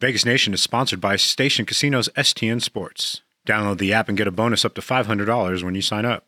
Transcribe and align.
Vegas 0.00 0.24
Nation 0.24 0.54
is 0.54 0.62
sponsored 0.62 1.00
by 1.00 1.16
Station 1.16 1.66
Casinos 1.66 2.08
STN 2.10 2.62
Sports. 2.62 3.22
Download 3.44 3.78
the 3.78 3.92
app 3.92 4.08
and 4.08 4.16
get 4.16 4.28
a 4.28 4.30
bonus 4.30 4.64
up 4.64 4.74
to 4.74 4.80
$500 4.80 5.64
when 5.64 5.74
you 5.74 5.82
sign 5.82 6.04
up. 6.04 6.24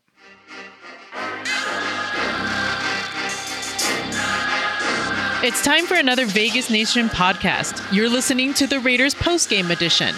It's 5.45 5.63
time 5.65 5.87
for 5.87 5.95
another 5.95 6.27
Vegas 6.27 6.69
Nation 6.69 7.09
podcast. 7.09 7.81
You're 7.95 8.09
listening 8.09 8.55
to 8.55 8.67
the 8.67 8.81
Raiders 8.81 9.15
postgame 9.15 9.71
edition. 9.71 10.17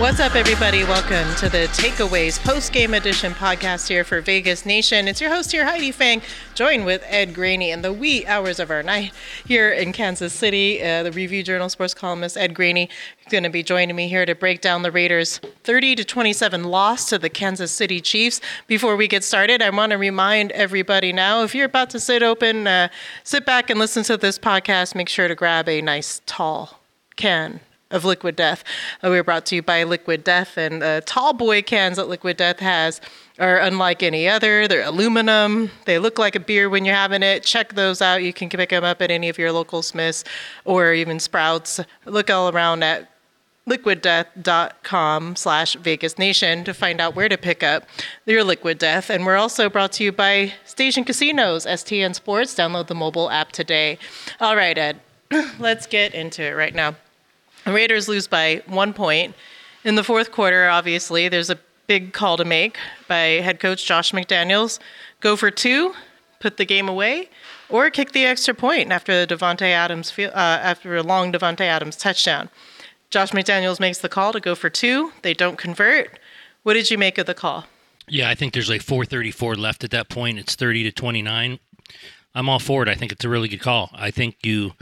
What's 0.00 0.18
up, 0.18 0.34
everybody? 0.34 0.82
Welcome 0.82 1.36
to 1.36 1.50
the 1.50 1.68
Takeaways 1.74 2.42
Post 2.42 2.72
Game 2.72 2.94
Edition 2.94 3.32
podcast 3.32 3.86
here 3.86 4.02
for 4.02 4.22
Vegas 4.22 4.64
Nation. 4.64 5.06
It's 5.06 5.20
your 5.20 5.28
host 5.28 5.52
here, 5.52 5.66
Heidi 5.66 5.92
Fang, 5.92 6.22
joined 6.54 6.86
with 6.86 7.04
Ed 7.06 7.34
Graney 7.34 7.70
in 7.70 7.82
the 7.82 7.92
wee 7.92 8.24
hours 8.24 8.58
of 8.58 8.70
our 8.70 8.82
night 8.82 9.12
here 9.44 9.70
in 9.70 9.92
Kansas 9.92 10.32
City. 10.32 10.82
Uh, 10.82 11.02
the 11.02 11.12
Review 11.12 11.42
Journal 11.42 11.68
sports 11.68 11.92
columnist 11.92 12.38
Ed 12.38 12.54
Graney 12.54 12.88
is 13.20 13.30
going 13.30 13.42
to 13.42 13.50
be 13.50 13.62
joining 13.62 13.94
me 13.94 14.08
here 14.08 14.24
to 14.24 14.34
break 14.34 14.62
down 14.62 14.80
the 14.80 14.90
Raiders' 14.90 15.38
30 15.64 15.96
to 15.96 16.04
27 16.04 16.64
loss 16.64 17.06
to 17.10 17.18
the 17.18 17.28
Kansas 17.28 17.70
City 17.70 18.00
Chiefs. 18.00 18.40
Before 18.66 18.96
we 18.96 19.06
get 19.06 19.22
started, 19.22 19.60
I 19.60 19.68
want 19.68 19.90
to 19.90 19.98
remind 19.98 20.50
everybody 20.52 21.12
now: 21.12 21.42
if 21.42 21.54
you're 21.54 21.66
about 21.66 21.90
to 21.90 22.00
sit 22.00 22.22
open, 22.22 22.66
uh, 22.66 22.88
sit 23.22 23.44
back 23.44 23.68
and 23.68 23.78
listen 23.78 24.02
to 24.04 24.16
this 24.16 24.38
podcast, 24.38 24.94
make 24.94 25.10
sure 25.10 25.28
to 25.28 25.34
grab 25.34 25.68
a 25.68 25.82
nice 25.82 26.22
tall 26.24 26.80
can 27.16 27.60
of 27.90 28.04
Liquid 28.04 28.36
Death. 28.36 28.64
Uh, 29.02 29.10
we 29.10 29.16
were 29.16 29.24
brought 29.24 29.46
to 29.46 29.56
you 29.56 29.62
by 29.62 29.82
Liquid 29.84 30.24
Death, 30.24 30.56
and 30.56 30.80
the 30.80 31.02
tall 31.06 31.32
boy 31.32 31.62
cans 31.62 31.96
that 31.96 32.08
Liquid 32.08 32.36
Death 32.36 32.60
has 32.60 33.00
are 33.38 33.58
unlike 33.58 34.02
any 34.02 34.28
other. 34.28 34.68
They're 34.68 34.86
aluminum. 34.86 35.70
They 35.86 35.98
look 35.98 36.18
like 36.18 36.34
a 36.36 36.40
beer 36.40 36.68
when 36.68 36.84
you're 36.84 36.94
having 36.94 37.22
it. 37.22 37.42
Check 37.42 37.74
those 37.74 38.02
out. 38.02 38.22
You 38.22 38.32
can 38.32 38.48
pick 38.48 38.70
them 38.70 38.84
up 38.84 39.00
at 39.02 39.10
any 39.10 39.28
of 39.28 39.38
your 39.38 39.52
local 39.52 39.82
Smiths 39.82 40.24
or 40.64 40.92
even 40.92 41.18
Sprouts. 41.18 41.80
Look 42.04 42.30
all 42.30 42.50
around 42.50 42.82
at 42.84 43.10
liquiddeath.com 43.68 45.36
slash 45.36 45.74
Vegas 45.76 46.18
Nation 46.18 46.64
to 46.64 46.74
find 46.74 47.00
out 47.00 47.14
where 47.14 47.28
to 47.28 47.38
pick 47.38 47.62
up 47.62 47.84
your 48.26 48.42
Liquid 48.44 48.78
Death. 48.78 49.10
And 49.10 49.24
we're 49.24 49.36
also 49.36 49.68
brought 49.68 49.92
to 49.92 50.04
you 50.04 50.12
by 50.12 50.54
Station 50.64 51.04
Casinos, 51.04 51.66
STN 51.66 52.14
Sports. 52.14 52.54
Download 52.54 52.86
the 52.86 52.94
mobile 52.94 53.30
app 53.30 53.52
today. 53.52 53.98
All 54.40 54.56
right, 54.56 54.76
Ed, 54.76 55.00
let's 55.58 55.86
get 55.86 56.14
into 56.14 56.42
it 56.42 56.52
right 56.52 56.74
now. 56.74 56.96
The 57.70 57.76
Raiders 57.76 58.08
lose 58.08 58.26
by 58.26 58.62
one 58.66 58.92
point. 58.92 59.36
In 59.84 59.94
the 59.94 60.02
fourth 60.02 60.32
quarter, 60.32 60.68
obviously, 60.68 61.28
there's 61.28 61.50
a 61.50 61.58
big 61.86 62.12
call 62.12 62.36
to 62.36 62.44
make 62.44 62.76
by 63.06 63.38
head 63.44 63.60
coach 63.60 63.86
Josh 63.86 64.10
McDaniels. 64.10 64.80
Go 65.20 65.36
for 65.36 65.52
two, 65.52 65.94
put 66.40 66.56
the 66.56 66.64
game 66.64 66.88
away, 66.88 67.30
or 67.68 67.88
kick 67.88 68.10
the 68.10 68.26
extra 68.26 68.54
point 68.54 68.90
after 68.90 69.24
the 69.24 69.36
Davante 69.36 69.70
Adams 69.70 70.12
uh, 70.18 70.32
after 70.34 70.96
a 70.96 71.04
long 71.04 71.32
Davante 71.32 71.60
Adams 71.60 71.94
touchdown. 71.94 72.50
Josh 73.08 73.30
McDaniels 73.30 73.78
makes 73.78 73.98
the 73.98 74.08
call 74.08 74.32
to 74.32 74.40
go 74.40 74.56
for 74.56 74.68
two. 74.68 75.12
They 75.22 75.32
don't 75.32 75.56
convert. 75.56 76.18
What 76.64 76.74
did 76.74 76.90
you 76.90 76.98
make 76.98 77.18
of 77.18 77.26
the 77.26 77.34
call? 77.34 77.66
Yeah, 78.08 78.28
I 78.28 78.34
think 78.34 78.52
there's 78.52 78.68
like 78.68 78.82
434 78.82 79.54
left 79.54 79.84
at 79.84 79.92
that 79.92 80.08
point. 80.08 80.40
It's 80.40 80.56
30 80.56 80.82
to 80.82 80.90
29. 80.90 81.60
I'm 82.34 82.48
all 82.48 82.58
for 82.58 82.82
it. 82.82 82.88
I 82.88 82.96
think 82.96 83.12
it's 83.12 83.24
a 83.24 83.28
really 83.28 83.46
good 83.46 83.60
call. 83.60 83.90
I 83.92 84.10
think 84.10 84.38
you 84.42 84.72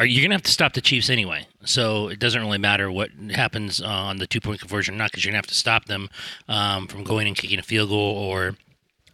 are 0.00 0.06
you're 0.06 0.26
to 0.26 0.34
have 0.34 0.42
to 0.42 0.50
stop 0.50 0.72
the 0.72 0.80
Chiefs 0.80 1.10
anyway. 1.10 1.46
So 1.64 2.08
it 2.08 2.18
doesn't 2.18 2.40
really 2.40 2.58
matter 2.58 2.90
what 2.90 3.10
happens 3.32 3.82
on 3.82 4.16
the 4.16 4.26
two 4.26 4.40
point 4.40 4.58
conversion 4.58 4.94
or 4.94 4.98
not, 4.98 5.10
because 5.10 5.24
you're 5.24 5.32
to 5.32 5.36
have 5.36 5.46
to 5.46 5.54
stop 5.54 5.84
them 5.84 6.08
um, 6.48 6.86
from 6.86 7.04
going 7.04 7.26
and 7.26 7.36
kicking 7.36 7.58
a 7.58 7.62
field 7.62 7.90
goal 7.90 8.16
or 8.16 8.56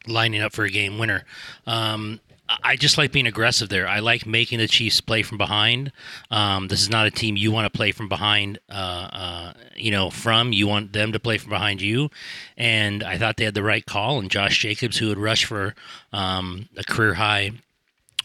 lining 0.06 0.40
up 0.40 0.52
for 0.52 0.64
a 0.64 0.70
game 0.70 0.96
winner. 0.96 1.24
Um, 1.66 2.20
I 2.62 2.76
just 2.76 2.96
like 2.96 3.10
being 3.10 3.26
aggressive 3.26 3.68
there. 3.68 3.88
I 3.88 3.98
like 3.98 4.24
making 4.24 4.60
the 4.60 4.68
Chiefs 4.68 5.00
play 5.00 5.24
from 5.24 5.38
behind. 5.38 5.90
Um, 6.30 6.68
this 6.68 6.80
is 6.80 6.88
not 6.88 7.08
a 7.08 7.10
team 7.10 7.36
you 7.36 7.50
want 7.50 7.64
to 7.64 7.76
play 7.76 7.90
from 7.90 8.08
behind. 8.08 8.60
Uh, 8.70 9.08
uh, 9.12 9.52
you 9.74 9.90
know, 9.90 10.10
from 10.10 10.52
you 10.52 10.68
want 10.68 10.92
them 10.92 11.10
to 11.10 11.18
play 11.18 11.38
from 11.38 11.50
behind 11.50 11.82
you. 11.82 12.10
And 12.56 13.02
I 13.02 13.18
thought 13.18 13.36
they 13.36 13.44
had 13.44 13.54
the 13.54 13.64
right 13.64 13.84
call. 13.84 14.20
And 14.20 14.30
Josh 14.30 14.60
Jacobs, 14.60 14.98
who 14.98 15.08
had 15.08 15.18
rushed 15.18 15.46
for 15.46 15.74
um, 16.12 16.68
a 16.76 16.84
career 16.84 17.14
high 17.14 17.50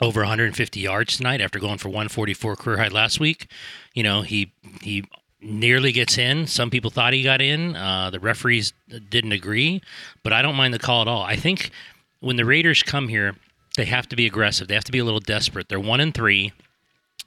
over 0.01 0.22
150 0.22 0.79
yards 0.79 1.17
tonight 1.17 1.41
after 1.41 1.59
going 1.59 1.78
for 1.78 1.89
144 1.89 2.56
career 2.56 2.78
high 2.78 2.88
last 2.88 3.19
week. 3.19 3.47
You 3.94 4.03
know, 4.03 4.23
he 4.23 4.51
he 4.81 5.06
nearly 5.41 5.91
gets 5.91 6.17
in. 6.17 6.47
Some 6.47 6.69
people 6.69 6.89
thought 6.89 7.13
he 7.13 7.23
got 7.23 7.41
in. 7.41 7.75
Uh, 7.75 8.09
the 8.09 8.19
referees 8.19 8.73
didn't 9.09 9.31
agree, 9.31 9.81
but 10.23 10.34
I 10.34 10.41
don't 10.41 10.56
mind 10.56 10.73
the 10.73 10.79
call 10.79 11.01
at 11.01 11.07
all. 11.07 11.23
I 11.23 11.35
think 11.35 11.72
when 12.19 12.35
the 12.35 12.45
Raiders 12.45 12.84
come 12.84 13.07
here, 13.07 13.35
they 13.78 13.85
have 13.85 14.07
to 14.09 14.16
be 14.16 14.25
aggressive. 14.25 14.67
They 14.67 14.75
have 14.75 14.84
to 14.85 14.91
be 14.91 15.00
a 15.00 15.06
little 15.06 15.19
desperate. 15.19 15.69
They're 15.69 15.79
one 15.79 16.00
and 16.00 16.13
three. 16.13 16.53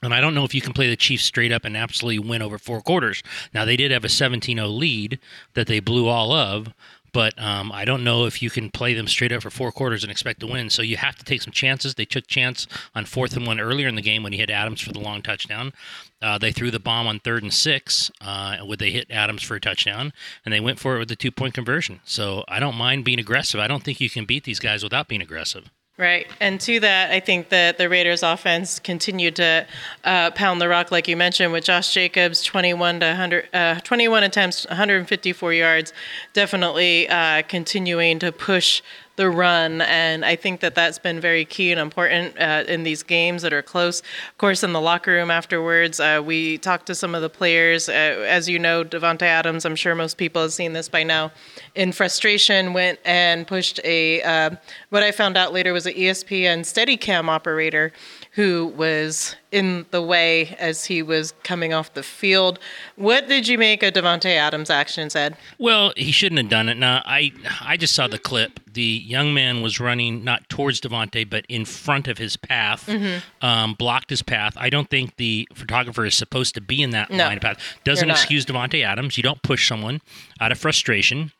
And 0.02 0.12
I 0.12 0.20
don't 0.20 0.34
know 0.34 0.44
if 0.44 0.54
you 0.54 0.60
can 0.60 0.74
play 0.74 0.88
the 0.90 0.96
Chiefs 0.96 1.24
straight 1.24 1.50
up 1.50 1.64
and 1.64 1.76
absolutely 1.76 2.18
win 2.18 2.42
over 2.42 2.58
four 2.58 2.82
quarters. 2.82 3.22
Now, 3.54 3.64
they 3.64 3.76
did 3.76 3.90
have 3.90 4.04
a 4.04 4.08
17 4.10 4.58
0 4.58 4.68
lead 4.68 5.18
that 5.54 5.66
they 5.66 5.80
blew 5.80 6.08
all 6.08 6.30
of, 6.32 6.74
but 7.14 7.40
um, 7.40 7.70
I 7.72 7.84
don't 7.84 8.02
know 8.02 8.26
if 8.26 8.42
you 8.42 8.50
can 8.50 8.70
play 8.70 8.92
them 8.92 9.06
straight 9.06 9.32
up 9.32 9.42
for 9.42 9.50
four 9.50 9.70
quarters 9.70 10.02
and 10.02 10.10
expect 10.10 10.40
to 10.40 10.48
win. 10.48 10.68
So 10.68 10.82
you 10.82 10.96
have 10.96 11.16
to 11.16 11.24
take 11.24 11.40
some 11.40 11.52
chances. 11.52 11.94
They 11.94 12.04
took 12.04 12.26
chance 12.26 12.66
on 12.94 13.06
fourth 13.06 13.36
and 13.36 13.46
one 13.46 13.60
earlier 13.60 13.86
in 13.86 13.94
the 13.94 14.02
game 14.02 14.24
when 14.24 14.32
he 14.32 14.38
hit 14.40 14.50
Adams 14.50 14.80
for 14.80 14.92
the 14.92 14.98
long 14.98 15.22
touchdown. 15.22 15.72
Uh, 16.20 16.38
they 16.38 16.50
threw 16.50 16.72
the 16.72 16.80
bomb 16.80 17.06
on 17.06 17.20
third 17.20 17.44
and 17.44 17.54
six 17.54 18.10
uh, 18.20 18.58
when 18.58 18.78
they 18.78 18.90
hit 18.90 19.06
Adams 19.10 19.42
for 19.42 19.54
a 19.54 19.60
touchdown, 19.60 20.12
and 20.44 20.52
they 20.52 20.60
went 20.60 20.80
for 20.80 20.96
it 20.96 20.98
with 20.98 21.08
the 21.08 21.16
two 21.16 21.30
point 21.30 21.54
conversion. 21.54 22.00
So 22.04 22.44
I 22.48 22.58
don't 22.58 22.76
mind 22.76 23.04
being 23.04 23.20
aggressive. 23.20 23.60
I 23.60 23.68
don't 23.68 23.84
think 23.84 24.00
you 24.00 24.10
can 24.10 24.24
beat 24.24 24.42
these 24.42 24.58
guys 24.58 24.82
without 24.82 25.06
being 25.06 25.22
aggressive. 25.22 25.70
Right. 25.96 26.26
And 26.40 26.60
to 26.62 26.80
that, 26.80 27.12
I 27.12 27.20
think 27.20 27.50
that 27.50 27.78
the 27.78 27.88
Raiders 27.88 28.24
offense 28.24 28.80
continued 28.80 29.36
to 29.36 29.64
uh, 30.02 30.32
pound 30.32 30.60
the 30.60 30.68
rock, 30.68 30.90
like 30.90 31.06
you 31.06 31.16
mentioned, 31.16 31.52
with 31.52 31.62
Josh 31.62 31.94
Jacobs, 31.94 32.42
21 32.42 32.98
to 32.98 33.06
100, 33.06 33.48
uh, 33.54 33.78
21 33.78 34.24
attempts, 34.24 34.66
154 34.66 35.52
yards, 35.52 35.92
definitely 36.32 37.08
uh, 37.08 37.42
continuing 37.42 38.18
to 38.18 38.32
push 38.32 38.82
the 39.16 39.30
run. 39.30 39.80
And 39.82 40.24
I 40.24 40.36
think 40.36 40.60
that 40.60 40.74
that's 40.74 40.98
been 40.98 41.20
very 41.20 41.44
key 41.44 41.70
and 41.70 41.80
important 41.80 42.38
uh, 42.38 42.64
in 42.66 42.82
these 42.82 43.02
games 43.02 43.42
that 43.42 43.52
are 43.52 43.62
close. 43.62 44.00
Of 44.00 44.38
course, 44.38 44.62
in 44.62 44.72
the 44.72 44.80
locker 44.80 45.12
room 45.12 45.30
afterwards, 45.30 46.00
uh, 46.00 46.22
we 46.24 46.58
talked 46.58 46.86
to 46.86 46.94
some 46.94 47.14
of 47.14 47.22
the 47.22 47.30
players. 47.30 47.88
Uh, 47.88 47.92
as 47.92 48.48
you 48.48 48.58
know, 48.58 48.84
Davante 48.84 49.22
Adams, 49.22 49.64
I'm 49.64 49.76
sure 49.76 49.94
most 49.94 50.16
people 50.16 50.42
have 50.42 50.52
seen 50.52 50.72
this 50.72 50.88
by 50.88 51.02
now, 51.02 51.32
in 51.74 51.92
frustration 51.92 52.72
went 52.72 52.98
and 53.04 53.46
pushed 53.46 53.80
a, 53.84 54.22
uh, 54.22 54.50
what 54.90 55.02
I 55.02 55.12
found 55.12 55.36
out 55.36 55.52
later 55.52 55.72
was 55.72 55.86
an 55.86 55.94
ESPN 55.94 56.60
Steadicam 56.60 57.28
operator 57.28 57.92
who 58.34 58.72
was 58.76 59.36
in 59.52 59.86
the 59.92 60.02
way 60.02 60.56
as 60.58 60.86
he 60.86 61.02
was 61.02 61.32
coming 61.44 61.72
off 61.72 61.94
the 61.94 62.02
field. 62.02 62.58
What 62.96 63.28
did 63.28 63.46
you 63.46 63.56
make 63.56 63.84
of 63.84 63.94
Davante 63.94 64.34
Adams' 64.34 64.70
actions, 64.70 65.14
Ed? 65.14 65.36
Well, 65.58 65.92
he 65.96 66.10
shouldn't 66.10 66.40
have 66.40 66.50
done 66.50 66.68
it. 66.68 66.76
Now, 66.76 67.02
I 67.06 67.32
I 67.60 67.76
just 67.76 67.94
saw 67.94 68.08
the 68.08 68.18
clip. 68.18 68.58
The 68.72 68.82
young 68.82 69.32
man 69.32 69.62
was 69.62 69.78
running 69.78 70.24
not 70.24 70.48
towards 70.48 70.80
Davante, 70.80 71.28
but 71.28 71.46
in 71.48 71.64
front 71.64 72.08
of 72.08 72.18
his 72.18 72.36
path, 72.36 72.86
mm-hmm. 72.86 73.46
um, 73.46 73.74
blocked 73.74 74.10
his 74.10 74.22
path. 74.22 74.54
I 74.56 74.68
don't 74.68 74.90
think 74.90 75.14
the 75.14 75.46
photographer 75.54 76.04
is 76.04 76.16
supposed 76.16 76.54
to 76.56 76.60
be 76.60 76.82
in 76.82 76.90
that 76.90 77.10
no, 77.10 77.24
line 77.24 77.36
of 77.36 77.42
path. 77.42 77.60
Doesn't 77.84 78.10
excuse 78.10 78.44
Davante 78.44 78.84
Adams. 78.84 79.16
You 79.16 79.22
don't 79.22 79.42
push 79.42 79.68
someone 79.68 80.00
out 80.40 80.50
of 80.50 80.58
frustration. 80.58 81.30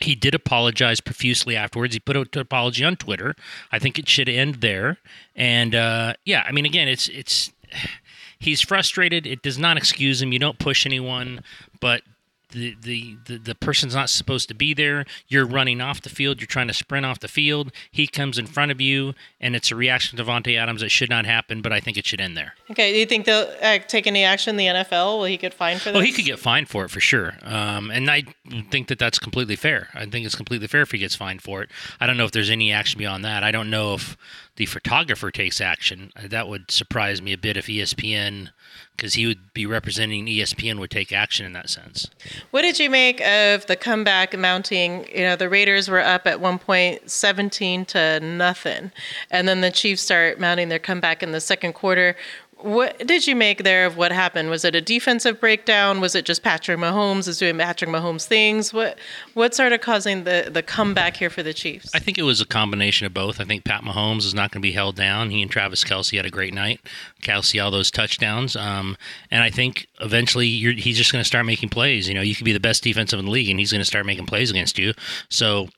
He 0.00 0.14
did 0.14 0.34
apologize 0.34 1.00
profusely 1.00 1.56
afterwards. 1.56 1.94
He 1.94 2.00
put 2.00 2.16
out 2.16 2.34
an 2.34 2.40
apology 2.40 2.84
on 2.84 2.96
Twitter. 2.96 3.34
I 3.72 3.78
think 3.78 3.98
it 3.98 4.08
should 4.08 4.28
end 4.28 4.56
there. 4.56 4.98
And 5.34 5.74
uh, 5.74 6.14
yeah, 6.24 6.44
I 6.46 6.52
mean, 6.52 6.64
again, 6.64 6.88
it's 6.88 7.08
it's 7.08 7.52
he's 8.38 8.60
frustrated. 8.60 9.26
It 9.26 9.42
does 9.42 9.58
not 9.58 9.76
excuse 9.76 10.22
him. 10.22 10.32
You 10.32 10.38
don't 10.38 10.58
push 10.58 10.86
anyone, 10.86 11.42
but 11.80 12.02
the, 12.50 12.76
the, 12.80 13.16
the, 13.26 13.38
the 13.38 13.54
person's 13.54 13.94
not 13.94 14.10
supposed 14.10 14.48
to 14.48 14.54
be 14.54 14.74
there. 14.74 15.04
You're 15.26 15.46
running 15.46 15.80
off 15.80 16.00
the 16.00 16.08
field. 16.08 16.40
You're 16.40 16.46
trying 16.46 16.68
to 16.68 16.74
sprint 16.74 17.04
off 17.04 17.20
the 17.20 17.28
field. 17.28 17.72
He 17.90 18.06
comes 18.06 18.38
in 18.38 18.46
front 18.46 18.70
of 18.70 18.80
you, 18.80 19.14
and 19.40 19.54
it's 19.54 19.70
a 19.70 19.76
reaction 19.76 20.16
to 20.16 20.24
Davante 20.24 20.58
Adams 20.58 20.80
that 20.80 20.90
should 20.90 21.10
not 21.10 21.26
happen, 21.26 21.60
but 21.60 21.72
I 21.72 21.80
think 21.80 21.96
it 21.96 22.06
should 22.06 22.20
end 22.20 22.36
there. 22.36 22.54
Okay. 22.70 22.92
Do 22.92 22.98
you 22.98 23.06
think 23.06 23.26
they'll 23.26 23.48
uh, 23.62 23.78
take 23.86 24.06
any 24.06 24.24
action 24.24 24.50
in 24.50 24.56
the 24.56 24.80
NFL? 24.80 25.18
Will 25.18 25.24
he 25.24 25.36
get 25.36 25.52
fined 25.52 25.80
for 25.80 25.90
that? 25.90 25.94
Well, 25.94 26.04
he 26.04 26.12
could 26.12 26.24
get 26.24 26.38
fined 26.38 26.68
for 26.68 26.84
it 26.84 26.90
for 26.90 27.00
sure. 27.00 27.34
Um, 27.42 27.90
and 27.90 28.10
I 28.10 28.24
think 28.70 28.88
that 28.88 28.98
that's 28.98 29.18
completely 29.18 29.56
fair. 29.56 29.88
I 29.94 30.06
think 30.06 30.24
it's 30.24 30.34
completely 30.34 30.68
fair 30.68 30.82
if 30.82 30.90
he 30.90 30.98
gets 30.98 31.14
fined 31.14 31.42
for 31.42 31.62
it. 31.62 31.70
I 32.00 32.06
don't 32.06 32.16
know 32.16 32.24
if 32.24 32.32
there's 32.32 32.50
any 32.50 32.72
action 32.72 32.98
beyond 32.98 33.24
that. 33.24 33.44
I 33.44 33.50
don't 33.50 33.70
know 33.70 33.94
if 33.94 34.16
the 34.58 34.66
photographer 34.66 35.30
takes 35.30 35.60
action. 35.60 36.12
Uh, 36.16 36.26
that 36.26 36.48
would 36.48 36.68
surprise 36.68 37.22
me 37.22 37.32
a 37.32 37.38
bit 37.38 37.56
if 37.56 37.66
ESPN 37.66 38.50
because 38.96 39.14
he 39.14 39.24
would 39.24 39.54
be 39.54 39.64
representing 39.64 40.26
ESPN 40.26 40.80
would 40.80 40.90
take 40.90 41.12
action 41.12 41.46
in 41.46 41.52
that 41.52 41.70
sense. 41.70 42.10
What 42.50 42.62
did 42.62 42.80
you 42.80 42.90
make 42.90 43.20
of 43.20 43.64
the 43.66 43.76
comeback 43.76 44.36
mounting? 44.36 45.06
You 45.14 45.22
know, 45.22 45.36
the 45.36 45.48
Raiders 45.48 45.88
were 45.88 46.00
up 46.00 46.26
at 46.26 46.40
one 46.40 46.58
point 46.58 47.08
17 47.08 47.84
to 47.86 48.18
nothing, 48.18 48.90
and 49.30 49.46
then 49.46 49.60
the 49.60 49.70
Chiefs 49.70 50.02
start 50.02 50.40
mounting 50.40 50.68
their 50.68 50.80
comeback 50.80 51.22
in 51.22 51.30
the 51.30 51.40
second 51.40 51.74
quarter. 51.74 52.16
What 52.60 53.06
did 53.06 53.26
you 53.26 53.36
make 53.36 53.62
there 53.62 53.86
of 53.86 53.96
what 53.96 54.10
happened? 54.10 54.50
Was 54.50 54.64
it 54.64 54.74
a 54.74 54.80
defensive 54.80 55.38
breakdown? 55.38 56.00
Was 56.00 56.16
it 56.16 56.24
just 56.24 56.42
Patrick 56.42 56.78
Mahomes 56.78 57.28
is 57.28 57.38
doing 57.38 57.56
Patrick 57.56 57.88
Mahomes 57.88 58.26
things? 58.26 58.72
What 58.72 58.98
what 59.34 59.54
started 59.54 59.80
causing 59.80 60.24
the 60.24 60.48
the 60.50 60.62
comeback 60.62 61.16
here 61.16 61.30
for 61.30 61.44
the 61.44 61.54
Chiefs? 61.54 61.94
I 61.94 62.00
think 62.00 62.18
it 62.18 62.22
was 62.22 62.40
a 62.40 62.46
combination 62.46 63.06
of 63.06 63.14
both. 63.14 63.40
I 63.40 63.44
think 63.44 63.64
Pat 63.64 63.82
Mahomes 63.82 64.24
is 64.24 64.34
not 64.34 64.50
going 64.50 64.60
to 64.60 64.66
be 64.66 64.72
held 64.72 64.96
down. 64.96 65.30
He 65.30 65.40
and 65.40 65.50
Travis 65.50 65.84
Kelce 65.84 66.16
had 66.16 66.26
a 66.26 66.30
great 66.30 66.52
night. 66.52 66.80
Kelce 67.22 67.62
all 67.62 67.70
those 67.70 67.92
touchdowns, 67.92 68.56
um, 68.56 68.96
and 69.30 69.44
I 69.44 69.50
think 69.50 69.86
eventually 70.00 70.48
he's 70.48 70.96
just 70.96 71.12
going 71.12 71.22
to 71.22 71.28
start 71.28 71.46
making 71.46 71.68
plays. 71.68 72.08
You 72.08 72.14
know, 72.14 72.22
you 72.22 72.34
could 72.34 72.44
be 72.44 72.52
the 72.52 72.58
best 72.58 72.82
defensive 72.82 73.20
in 73.20 73.26
the 73.26 73.30
league, 73.30 73.50
and 73.50 73.60
he's 73.60 73.70
going 73.70 73.82
to 73.82 73.84
start 73.84 74.04
making 74.04 74.26
plays 74.26 74.50
against 74.50 74.78
you. 74.78 74.94
So 75.30 75.68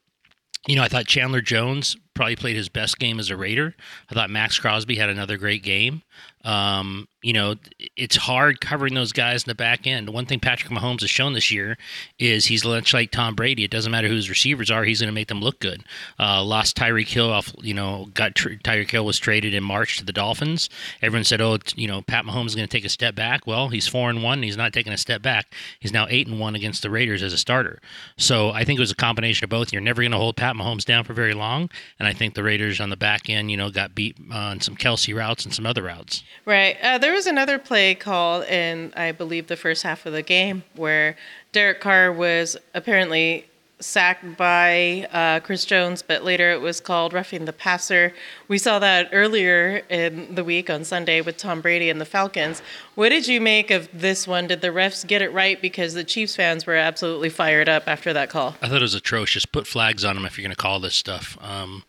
you 0.67 0.77
know, 0.77 0.83
I 0.83 0.89
thought 0.89 1.07
Chandler 1.07 1.41
Jones 1.41 1.97
probably 2.15 2.37
played 2.37 2.57
his 2.57 2.69
best 2.69 2.99
game 2.99 3.19
as 3.19 3.31
a 3.31 3.37
Raider. 3.37 3.75
I 4.11 4.15
thought 4.15 4.31
Maxx 4.31 4.59
Crosby 4.59 4.97
had 4.97 5.09
another 5.09 5.37
great 5.37 5.63
game. 5.63 6.03
Um, 6.45 7.07
you 7.23 7.35
know, 7.35 7.57
it's 7.97 8.17
hard 8.17 8.63
covering 8.63 8.95
those 8.95 9.13
guys 9.13 9.45
in 9.45 9.51
the 9.51 9.55
back 9.55 9.87
end. 9.87 10.09
One 10.09 10.25
thing 10.25 10.41
Patrick 10.41 10.73
Mahomes 10.73 11.03
has 11.03 11.11
shown 11.11 11.35
this 11.35 11.51
year 11.51 11.77
is 12.19 12.47
he's 12.47 12.65
much 12.65 12.95
like 12.95 13.11
Tom 13.11 13.35
Brady. 13.35 13.63
It 13.63 13.71
doesn't 13.71 13.93
matter 13.93 14.09
who 14.09 14.15
his 14.15 14.31
receivers 14.31 14.71
are; 14.71 14.85
he's 14.85 15.01
going 15.01 15.09
to 15.09 15.15
make 15.15 15.29
them 15.29 15.43
look 15.43 15.61
good. 15.61 15.85
Uh, 16.19 16.43
lost 16.43 16.79
Tyreek 16.79 17.09
Hill 17.09 17.31
off. 17.31 17.53
You 17.61 17.75
know, 17.75 18.09
got 18.15 18.35
Tyreek 18.35 18.91
Hill 18.91 19.05
was 19.05 19.19
traded 19.19 19.53
in 19.53 19.63
March 19.63 19.99
to 19.99 20.05
the 20.05 20.15
Dolphins. 20.15 20.71
Everyone 21.03 21.25
said, 21.25 21.43
"Oh, 21.43 21.59
you 21.77 21.87
know, 21.87 22.01
Pat 22.01 22.25
Mahomes 22.25 22.47
is 22.47 22.55
going 22.55 22.67
to 22.67 22.75
take 22.75 22.87
a 22.87 22.91
step 22.91 23.15
back." 23.15 23.47
Well, 23.47 23.69
he's 23.69 23.87
four 23.87 24.09
and 24.09 24.23
one. 24.23 24.39
And 24.39 24.45
he's 24.45 24.57
not 24.57 24.73
taking 24.73 24.95
a 24.95 24.99
step 24.99 25.21
back. 25.21 25.53
He's 25.79 25.93
now 25.93 26.07
eight 26.09 26.27
and 26.27 26.41
one 26.41 26.55
against 26.55 26.81
the 26.81 26.89
Raiders 26.89 27.23
as 27.23 27.35
a 27.35 27.39
starter. 27.39 27.81
So 28.17 28.51
I 28.51 28.65
think 28.65 28.79
it 28.79 28.81
was 28.81 28.93
a 28.93 28.97
combination 28.97 29.45
of 29.45 29.51
both. 29.51 29.75
You're 29.75 29.83
never 29.83 30.01
going 30.01 30.13
to 30.13 30.19
hold 30.19 30.37
Pat 30.37 30.57
Mahomes 30.57 30.87
down 30.87 31.05
for 31.05 31.13
very 31.13 31.35
long, 31.35 31.69
and 32.01 32.09
I 32.09 32.15
think 32.15 32.35
the 32.35 32.43
Raiders 32.43 32.81
on 32.81 32.89
the 32.89 32.97
back 32.97 33.29
end, 33.29 33.51
you 33.51 33.59
know, 33.59 33.71
got 33.71 33.95
beat 33.95 34.17
on 34.33 34.63
some 34.63 34.75
Kelce 34.75 35.15
routes 35.15 35.45
and 35.45 35.55
some 35.55 35.67
other 35.67 35.83
routes. 35.83 36.25
Right. 36.47 36.79
Uh, 36.83 36.97
there 36.97 37.13
was 37.13 37.27
another 37.27 37.59
play 37.59 37.95
called 37.95 38.45
in, 38.45 38.95
I 38.97 39.13
believe, 39.13 39.49
the 39.49 39.57
first 39.57 39.83
half 39.83 40.07
of 40.07 40.15
the 40.15 40.23
game 40.23 40.65
where 40.75 41.15
Derek 41.53 41.81
Carr 41.81 42.11
was 42.11 42.57
apparently 42.75 43.45
sacked 43.81 44.37
by 44.37 45.09
uh, 45.13 45.41
Chris 45.41 45.65
Jones, 45.65 46.03
but 46.03 46.23
later 46.25 46.51
it 46.51 46.61
was 46.61 46.81
called 46.81 47.13
roughing 47.13 47.45
the 47.45 47.53
passer. 47.53 48.15
We 48.49 48.59
saw 48.59 48.79
that 48.79 49.09
earlier 49.13 49.83
in 49.89 50.35
the 50.35 50.45
week 50.45 50.71
on 50.71 50.85
Sunday 50.85 51.21
with 51.21 51.37
Tom 51.37 51.61
Brady 51.61 51.91
and 51.91 52.01
the 52.01 52.07
Falcons. 52.07 52.63
What 53.01 53.09
did 53.09 53.27
you 53.27 53.41
make 53.41 53.71
of 53.71 53.89
this 53.95 54.29
one? 54.29 54.49
Did 54.49 54.61
the 54.61 54.69
refs 54.69 55.07
get 55.07 55.23
it 55.23 55.33
right? 55.33 55.59
Because 55.59 55.95
the 55.95 56.05
Chiefs 56.05 56.37
fans 56.37 56.67
were 56.67 56.77
absolutely 56.77 57.31
fired 57.31 57.67
up 57.67 57.85
after 57.89 58.13
that 58.13 58.29
call. 58.29 58.57
I 58.61 58.69
thought 58.69 58.77
it 58.77 58.83
was 58.83 58.95
atrocious. 58.95 59.47
Put 59.47 59.67
flags 59.67 60.05
on 60.05 60.17
them 60.17 60.27
if 60.27 60.37
you're 60.37 60.43
going 60.43 60.55
to 60.55 60.63
call 60.63 60.81
this 60.81 60.97
stuff. 60.97 61.39
Um, 61.41 61.85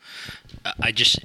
I 0.80 0.94
just, 0.94 1.20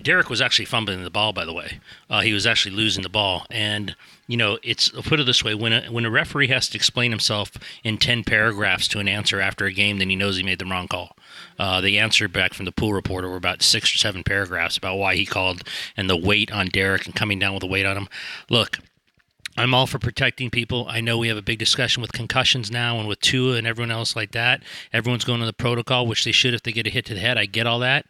Derek 0.00 0.30
was 0.30 0.40
actually 0.40 0.66
fumbling 0.66 1.02
the 1.02 1.10
ball, 1.10 1.32
by 1.32 1.44
the 1.44 1.52
way. 1.52 1.80
Uh, 2.08 2.20
he 2.20 2.32
was 2.32 2.46
actually 2.46 2.76
losing 2.76 3.02
the 3.02 3.08
ball. 3.08 3.44
And 3.50 3.96
you 4.28 4.36
know, 4.36 4.58
it's 4.62 4.92
I'll 4.94 5.02
put 5.02 5.18
it 5.18 5.24
this 5.24 5.42
way: 5.42 5.54
when 5.54 5.72
a 5.72 5.86
when 5.86 6.04
a 6.04 6.10
referee 6.10 6.48
has 6.48 6.68
to 6.68 6.76
explain 6.76 7.10
himself 7.10 7.50
in 7.82 7.96
ten 7.96 8.22
paragraphs 8.22 8.86
to 8.88 8.98
an 9.00 9.08
answer 9.08 9.40
after 9.40 9.64
a 9.64 9.72
game, 9.72 9.98
then 9.98 10.10
he 10.10 10.16
knows 10.16 10.36
he 10.36 10.42
made 10.42 10.58
the 10.58 10.66
wrong 10.66 10.86
call. 10.86 11.16
Uh, 11.58 11.80
the 11.80 11.98
answer 11.98 12.28
back 12.28 12.52
from 12.52 12.66
the 12.66 12.72
pool 12.72 12.92
reporter 12.92 13.28
were 13.28 13.36
about 13.36 13.62
six 13.62 13.92
or 13.92 13.96
seven 13.96 14.22
paragraphs 14.22 14.76
about 14.76 14.96
why 14.96 15.16
he 15.16 15.24
called 15.24 15.62
and 15.96 16.08
the 16.08 16.16
weight 16.16 16.52
on 16.52 16.66
Derek 16.66 17.06
and 17.06 17.14
coming 17.14 17.38
down 17.38 17.54
with 17.54 17.62
the 17.62 17.66
weight 17.66 17.86
on 17.86 17.96
him. 17.96 18.08
Look, 18.50 18.78
I'm 19.58 19.74
all 19.74 19.88
for 19.88 19.98
protecting 19.98 20.50
people. 20.50 20.86
I 20.88 21.00
know 21.00 21.18
we 21.18 21.26
have 21.28 21.36
a 21.36 21.42
big 21.42 21.58
discussion 21.58 22.00
with 22.00 22.12
concussions 22.12 22.70
now 22.70 22.98
and 22.98 23.08
with 23.08 23.20
Tua 23.20 23.56
and 23.56 23.66
everyone 23.66 23.90
else 23.90 24.14
like 24.14 24.30
that. 24.30 24.62
Everyone's 24.92 25.24
going 25.24 25.40
to 25.40 25.46
the 25.46 25.52
protocol, 25.52 26.06
which 26.06 26.24
they 26.24 26.30
should 26.30 26.54
if 26.54 26.62
they 26.62 26.70
get 26.70 26.86
a 26.86 26.90
hit 26.90 27.06
to 27.06 27.14
the 27.14 27.20
head. 27.20 27.36
I 27.36 27.46
get 27.46 27.66
all 27.66 27.80
that, 27.80 28.06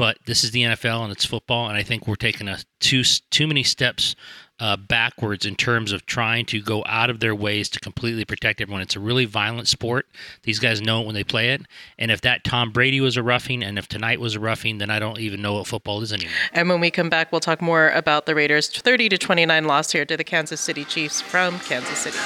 but 0.00 0.16
this 0.24 0.44
is 0.44 0.50
the 0.52 0.62
NFL 0.62 1.02
and 1.02 1.12
it's 1.12 1.26
football, 1.26 1.68
and 1.68 1.76
I 1.76 1.82
think 1.82 2.08
we're 2.08 2.14
taking 2.14 2.48
a 2.48 2.56
too 2.78 3.02
too 3.28 3.46
many 3.46 3.62
steps 3.62 4.16
uh, 4.58 4.78
backwards 4.78 5.44
in 5.44 5.56
terms 5.56 5.92
of 5.92 6.06
trying 6.06 6.46
to 6.46 6.62
go 6.62 6.82
out 6.86 7.10
of 7.10 7.20
their 7.20 7.34
ways 7.34 7.68
to 7.68 7.80
completely 7.80 8.24
protect 8.24 8.62
everyone. 8.62 8.80
It's 8.80 8.96
a 8.96 9.00
really 9.00 9.26
violent 9.26 9.68
sport. 9.68 10.06
These 10.44 10.58
guys 10.58 10.80
know 10.80 11.02
it 11.02 11.04
when 11.04 11.14
they 11.14 11.22
play 11.22 11.50
it. 11.50 11.66
And 11.98 12.10
if 12.10 12.22
that 12.22 12.44
Tom 12.44 12.70
Brady 12.70 13.02
was 13.02 13.18
a 13.18 13.22
roughing 13.22 13.62
and 13.62 13.78
if 13.78 13.88
tonight 13.88 14.20
was 14.20 14.36
a 14.36 14.40
roughing, 14.40 14.78
then 14.78 14.88
I 14.88 15.00
don't 15.00 15.18
even 15.18 15.42
know 15.42 15.56
what 15.56 15.66
football 15.66 16.00
is 16.00 16.14
anymore. 16.14 16.32
And 16.54 16.70
when 16.70 16.80
we 16.80 16.90
come 16.90 17.10
back, 17.10 17.30
we'll 17.30 17.42
talk 17.42 17.60
more 17.60 17.90
about 17.90 18.24
the 18.24 18.34
Raiders' 18.34 18.68
30 18.68 19.10
to 19.10 19.18
29 19.18 19.66
loss 19.66 19.92
here 19.92 20.06
to 20.06 20.16
the 20.16 20.24
Kansas 20.24 20.62
City 20.62 20.86
Chiefs 20.86 21.20
from 21.20 21.60
Kansas 21.60 21.98
City. 21.98 22.18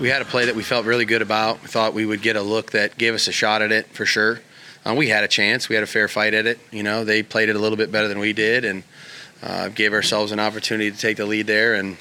We 0.00 0.08
had 0.08 0.22
a 0.22 0.24
play 0.24 0.46
that 0.46 0.56
we 0.56 0.64
felt 0.64 0.86
really 0.86 1.04
good 1.04 1.22
about. 1.22 1.62
We 1.62 1.68
thought 1.68 1.94
we 1.94 2.04
would 2.04 2.20
get 2.20 2.34
a 2.34 2.42
look 2.42 2.72
that 2.72 2.98
gave 2.98 3.14
us 3.14 3.28
a 3.28 3.32
shot 3.32 3.62
at 3.62 3.70
it 3.70 3.86
for 3.94 4.04
sure. 4.04 4.40
Um, 4.84 4.96
we 4.96 5.08
had 5.08 5.24
a 5.24 5.28
chance. 5.28 5.68
We 5.68 5.74
had 5.74 5.84
a 5.84 5.86
fair 5.88 6.08
fight 6.08 6.34
at 6.34 6.46
it. 6.46 6.58
You 6.70 6.82
know, 6.82 7.04
they 7.04 7.22
played 7.22 7.48
it 7.48 7.56
a 7.56 7.58
little 7.58 7.76
bit 7.76 7.92
better 7.92 8.08
than 8.08 8.18
we 8.18 8.32
did, 8.32 8.64
and 8.64 8.82
uh, 9.42 9.68
gave 9.68 9.92
ourselves 9.92 10.32
an 10.32 10.40
opportunity 10.40 10.90
to 10.90 10.96
take 10.96 11.16
the 11.16 11.26
lead 11.26 11.46
there 11.46 11.74
and 11.74 11.96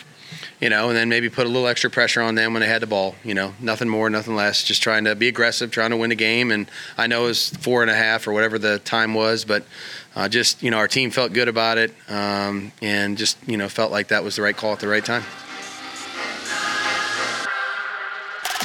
you 0.60 0.70
know, 0.70 0.90
and 0.90 0.98
then 0.98 1.08
maybe 1.08 1.30
put 1.30 1.46
a 1.46 1.50
little 1.50 1.68
extra 1.68 1.90
pressure 1.90 2.22
on 2.22 2.36
them 2.36 2.54
when 2.54 2.62
they 2.62 2.68
had 2.68 2.82
the 2.82 2.88
ball. 2.88 3.16
You 3.24 3.34
know, 3.34 3.54
nothing 3.60 3.88
more, 3.88 4.10
nothing 4.10 4.36
less. 4.36 4.64
Just 4.64 4.84
trying 4.84 5.06
to 5.06 5.16
be 5.16 5.28
aggressive, 5.28 5.72
trying 5.72 5.92
to 5.92 5.98
win 5.98 6.10
the 6.10 6.16
game. 6.16 6.52
And 6.52 6.70
I 6.98 7.08
know 7.08 7.24
it 7.24 7.28
was 7.28 7.50
four 7.50 7.82
and 7.82 7.90
a 7.90 7.96
half 7.96 8.28
or 8.28 8.34
whatever 8.34 8.60
the 8.60 8.80
time 8.80 9.14
was, 9.14 9.46
but 9.46 9.64
uh, 10.16 10.28
just 10.28 10.62
you 10.62 10.72
know, 10.72 10.78
our 10.78 10.88
team 10.88 11.12
felt 11.12 11.34
good 11.34 11.48
about 11.48 11.78
it, 11.78 11.94
um, 12.10 12.72
and 12.82 13.18
just 13.18 13.38
you 13.48 13.58
know, 13.58 13.70
felt 13.70 13.92
like 13.92 14.10
that 14.10 14.24
was 14.24 14.36
the 14.36 14.42
right 14.42 14.56
call 14.56 14.74
at 14.74 14.80
the 14.80 14.88
right 14.88 15.06
time. 15.06 15.24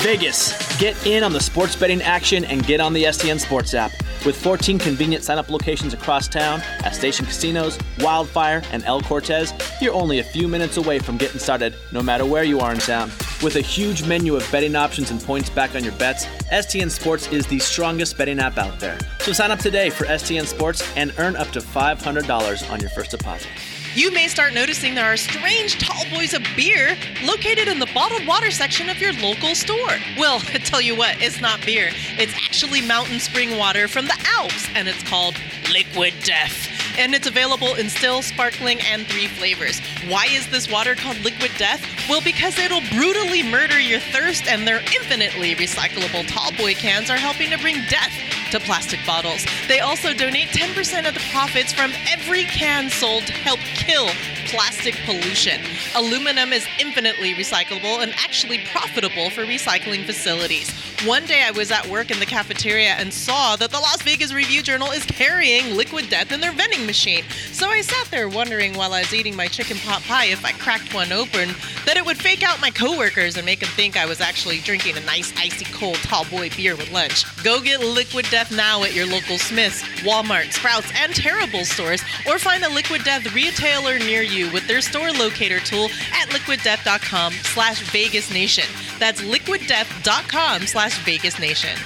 Vegas, 0.05 0.53
get 0.79 0.95
in 1.07 1.25
on 1.25 1.33
the 1.33 1.41
sports 1.41 1.75
betting 1.75 2.03
action 2.03 2.45
and 2.45 2.67
get 2.67 2.79
on 2.79 2.93
the 2.93 3.05
STN 3.05 3.41
Sports 3.41 3.73
app. 3.73 3.91
With 4.27 4.37
14 4.37 4.79
convenient 4.79 5.25
sign 5.25 5.39
up 5.39 5.49
locations 5.49 5.95
across 5.95 6.29
town 6.29 6.61
at 6.85 6.95
Station 6.95 7.25
Casinos, 7.25 7.79
Wildfire, 8.01 8.63
and 8.71 8.85
El 8.85 9.01
Cortez, 9.01 9.55
you're 9.81 9.95
only 9.95 10.19
a 10.19 10.23
few 10.23 10.47
minutes 10.47 10.77
away 10.77 10.99
from 10.99 11.17
getting 11.17 11.39
started, 11.39 11.75
no 11.91 12.03
matter 12.03 12.27
where 12.27 12.45
you 12.45 12.61
are 12.61 12.75
in 12.75 12.81
town. 12.81 13.11
With 13.43 13.57
a 13.57 13.63
huge 13.63 14.07
menu 14.07 14.37
of 14.37 14.47
betting 14.53 14.77
options 14.77 15.11
and 15.11 15.23
points 15.23 15.49
back 15.49 15.75
on 15.75 15.83
your 15.83 15.95
bets, 15.95 16.27
STN 16.53 16.91
Sports 16.91 17.33
is 17.33 17.47
the 17.47 17.59
strongest 17.59 18.19
betting 18.19 18.41
app 18.41 18.59
out 18.59 18.79
there. 18.79 18.99
So 19.21 19.33
sign 19.33 19.51
up 19.51 19.59
today 19.59 19.89
for 19.89 20.05
STN 20.05 20.45
Sports 20.45 20.87
and 20.97 21.15
earn 21.17 21.35
up 21.35 21.49
to 21.53 21.61
$500 21.61 22.71
on 22.71 22.79
your 22.79 22.91
first 22.91 23.11
deposit. 23.11 23.49
You 23.95 24.11
may 24.11 24.27
start 24.27 24.55
noticing 24.55 24.97
there 24.97 25.05
are 25.05 25.17
strange 25.17 25.79
tall 25.79 26.05
boys 26.11 26.35
of 26.35 26.43
beer 26.57 26.97
located 27.23 27.69
in 27.69 27.79
the 27.79 27.89
bottled 27.95 28.27
water 28.27 28.51
section 28.51 28.89
of 28.89 29.01
your 29.01 29.13
local 29.13 29.55
store. 29.55 29.99
Well, 30.19 30.43
I 30.53 30.59
tell 30.59 30.81
you 30.81 30.97
what, 30.97 31.23
it's 31.23 31.41
not 31.41 31.65
beer. 31.65 31.91
It's 32.19 32.35
actually 32.35 32.81
mountain 32.81 33.21
spring 33.21 33.57
water 33.57 33.87
from 33.87 34.07
the 34.07 34.17
Alps, 34.37 34.67
and 34.75 34.89
it's 34.89 35.03
called 35.05 35.37
Liquid 35.73 36.13
Death. 36.25 36.69
And 36.99 37.15
it's 37.15 37.29
available 37.29 37.75
in 37.77 37.89
still, 37.89 38.23
sparkling, 38.23 38.81
and 38.81 39.07
three 39.07 39.29
flavors. 39.29 39.79
Why 40.09 40.27
is 40.29 40.49
this 40.49 40.69
water 40.69 40.97
called 40.97 41.21
Liquid 41.21 41.53
Death? 41.57 41.85
Well, 42.09 42.21
because 42.21 42.59
it'll 42.59 42.83
brutally 42.99 43.45
murder 43.45 43.79
your 43.79 44.01
thirst, 44.01 44.49
and 44.49 44.67
their 44.67 44.81
infinitely 44.81 45.55
recyclable 45.55 46.27
tall 46.27 46.51
boy 46.57 46.75
cans 46.75 47.11
are 47.11 47.17
helping 47.17 47.51
to 47.51 47.59
bring 47.59 47.77
death 47.89 48.13
to 48.55 48.61
plastic 48.61 49.05
bottles. 49.05 49.45
They 49.67 49.81
also 49.81 50.15
donate 50.15 50.49
10% 50.51 51.09
of 51.09 51.15
the 51.15 51.21
profits 51.33 51.73
from 51.73 51.93
every 52.09 52.45
can 52.45 52.89
sold 52.89 53.27
to 53.27 53.33
help 53.33 53.59
kill 53.59 54.07
plastic 54.47 54.95
pollution. 55.05 55.61
Aluminum 55.95 56.53
is 56.53 56.67
infinitely 56.79 57.35
recyclable 57.35 58.03
and 58.03 58.13
actually 58.15 58.59
profitable 58.67 59.31
for 59.31 59.45
recycling 59.45 60.05
facilities. 60.05 60.71
One 61.07 61.27
day 61.27 61.43
I 61.43 61.51
was 61.51 61.71
at 61.71 61.87
work 61.89 62.11
in 62.11 62.19
the 62.19 62.27
cafeteria 62.27 62.93
and 62.93 63.13
saw 63.13 63.57
that 63.57 63.71
the 63.71 63.79
Las 63.79 64.01
Vegas 64.03 64.33
Review 64.33 64.63
Journal 64.63 64.91
is 64.93 65.05
carrying 65.05 65.77
liquid 65.77 66.09
death 66.09 66.33
in 66.33 66.41
their 66.41 66.53
vending 66.53 66.87
machine. 66.87 67.25
So 67.53 67.69
I 67.69 67.83
sat 67.83 68.11
there 68.11 68.29
wondering 68.29 68.75
while 68.75 68.95
I 68.95 69.01
was 69.01 69.13
eating 69.13 69.37
my 69.37 69.47
chicken 69.47 69.77
pot 69.79 70.03
pie 70.03 70.27
if 70.27 70.45
I 70.45 70.53
cracked 70.53 70.95
one 70.95 71.13
open 71.13 71.51
that 71.85 71.97
it 71.97 72.07
would 72.07 72.17
fake 72.17 72.43
out 72.43 72.61
my 72.61 72.71
coworkers 72.71 73.37
and 73.37 73.45
make 73.45 73.61
them 73.61 73.69
think 73.71 73.97
I 73.97 74.07
was 74.07 74.21
actually 74.21 74.61
drinking 74.61 74.97
a 74.97 75.01
nice 75.01 75.35
icy 75.37 75.67
cold 75.67 75.97
tall 75.97 76.25
boy 76.25 76.49
beer 76.57 76.75
with 76.75 76.91
lunch. 76.91 77.25
Go 77.45 77.61
get 77.61 77.81
liquid 77.81 78.27
death 78.31 78.51
now 78.51 78.83
at 78.83 78.95
your 78.95 79.07
local 79.07 79.37
Smith's, 79.37 79.83
Walmart, 80.01 80.53
Sprouts, 80.53 80.91
and 80.97 81.15
Terrible 81.15 81.65
stores 81.65 82.03
or 82.27 82.39
find 82.39 82.65
a 82.65 82.71
liquid 82.71 83.05
death 83.05 83.35
retailer 83.35 83.99
near 83.99 84.23
you 84.35 84.51
with 84.53 84.67
their 84.67 84.81
store 84.81 85.13
locator 85.13 85.61
tool 85.61 85.87
at 86.13 86.29
liquiddeath.com 86.29 87.33
slash 87.33 87.81
Vegas 87.91 88.33
Nation. 88.33 88.65
That's 88.99 89.23
liquiddeath.com 89.23 90.67
slash 90.67 90.99
Vegas 91.05 91.39
Nation. 91.39 91.79